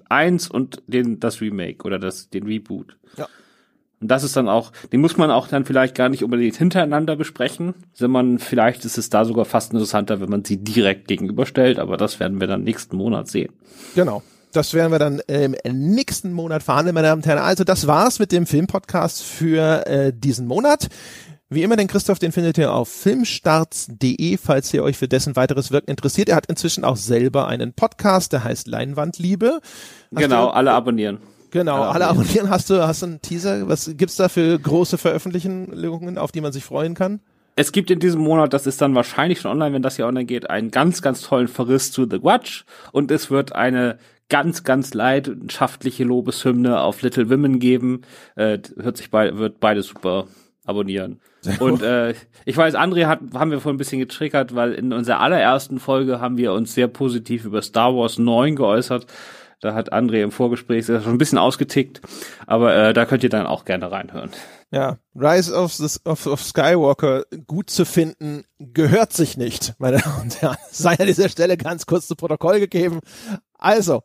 [0.09, 2.97] 1 und den, das Remake oder das, den Reboot.
[3.17, 3.27] Ja.
[4.01, 7.17] Und das ist dann auch, den muss man auch dann vielleicht gar nicht unbedingt hintereinander
[7.17, 11.97] besprechen, sondern vielleicht ist es da sogar fast interessanter, wenn man sie direkt gegenüberstellt, aber
[11.97, 13.53] das werden wir dann nächsten Monat sehen.
[13.95, 14.23] Genau.
[14.53, 17.39] Das werden wir dann im nächsten Monat verhandeln, meine Damen und Herren.
[17.39, 20.89] Also das war's mit dem Filmpodcast für äh, diesen Monat.
[21.51, 25.71] Wie immer, den Christoph, den findet ihr auf filmstarts.de, falls ihr euch für dessen weiteres
[25.71, 26.29] Wirken interessiert.
[26.29, 29.61] Er hat inzwischen auch selber einen Podcast, der heißt Leinwandliebe.
[30.15, 31.21] Hast genau, du, alle abonnieren.
[31.51, 32.51] Genau, alle, alle abonnieren.
[32.51, 33.67] Hast du, hast du einen Teaser?
[33.67, 37.21] Was gibt's da für große Veröffentlichungen, auf die man sich freuen kann?
[37.57, 40.27] Es gibt in diesem Monat, das ist dann wahrscheinlich schon online, wenn das hier online
[40.27, 44.93] geht, einen ganz, ganz tollen Verriss zu The Watch und es wird eine ganz, ganz
[44.93, 48.03] leidenschaftliche Lobeshymne auf Little Women geben.
[48.37, 50.27] Äh, hört sich bei, wird beides super
[50.67, 51.21] abonnieren.
[51.61, 55.21] Und äh, ich weiß, André hat, haben wir vorhin ein bisschen getriggert, weil in unserer
[55.21, 59.07] allerersten Folge haben wir uns sehr positiv über Star Wars 9 geäußert.
[59.61, 62.01] Da hat André im Vorgespräch schon ein bisschen ausgetickt,
[62.47, 64.31] aber äh, da könnt ihr dann auch gerne reinhören.
[64.71, 70.23] Ja, Rise of, the, of, of Skywalker gut zu finden, gehört sich nicht, meine Damen
[70.23, 70.59] und Herren.
[70.71, 73.01] Sei an dieser Stelle ganz kurz zu Protokoll gegeben.
[73.55, 74.03] Also,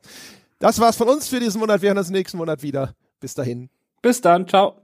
[0.59, 1.81] das war's von uns für diesen Monat.
[1.81, 2.93] Wir hören uns nächsten Monat wieder.
[3.19, 3.69] Bis dahin.
[4.01, 4.47] Bis dann.
[4.47, 4.82] Ciao.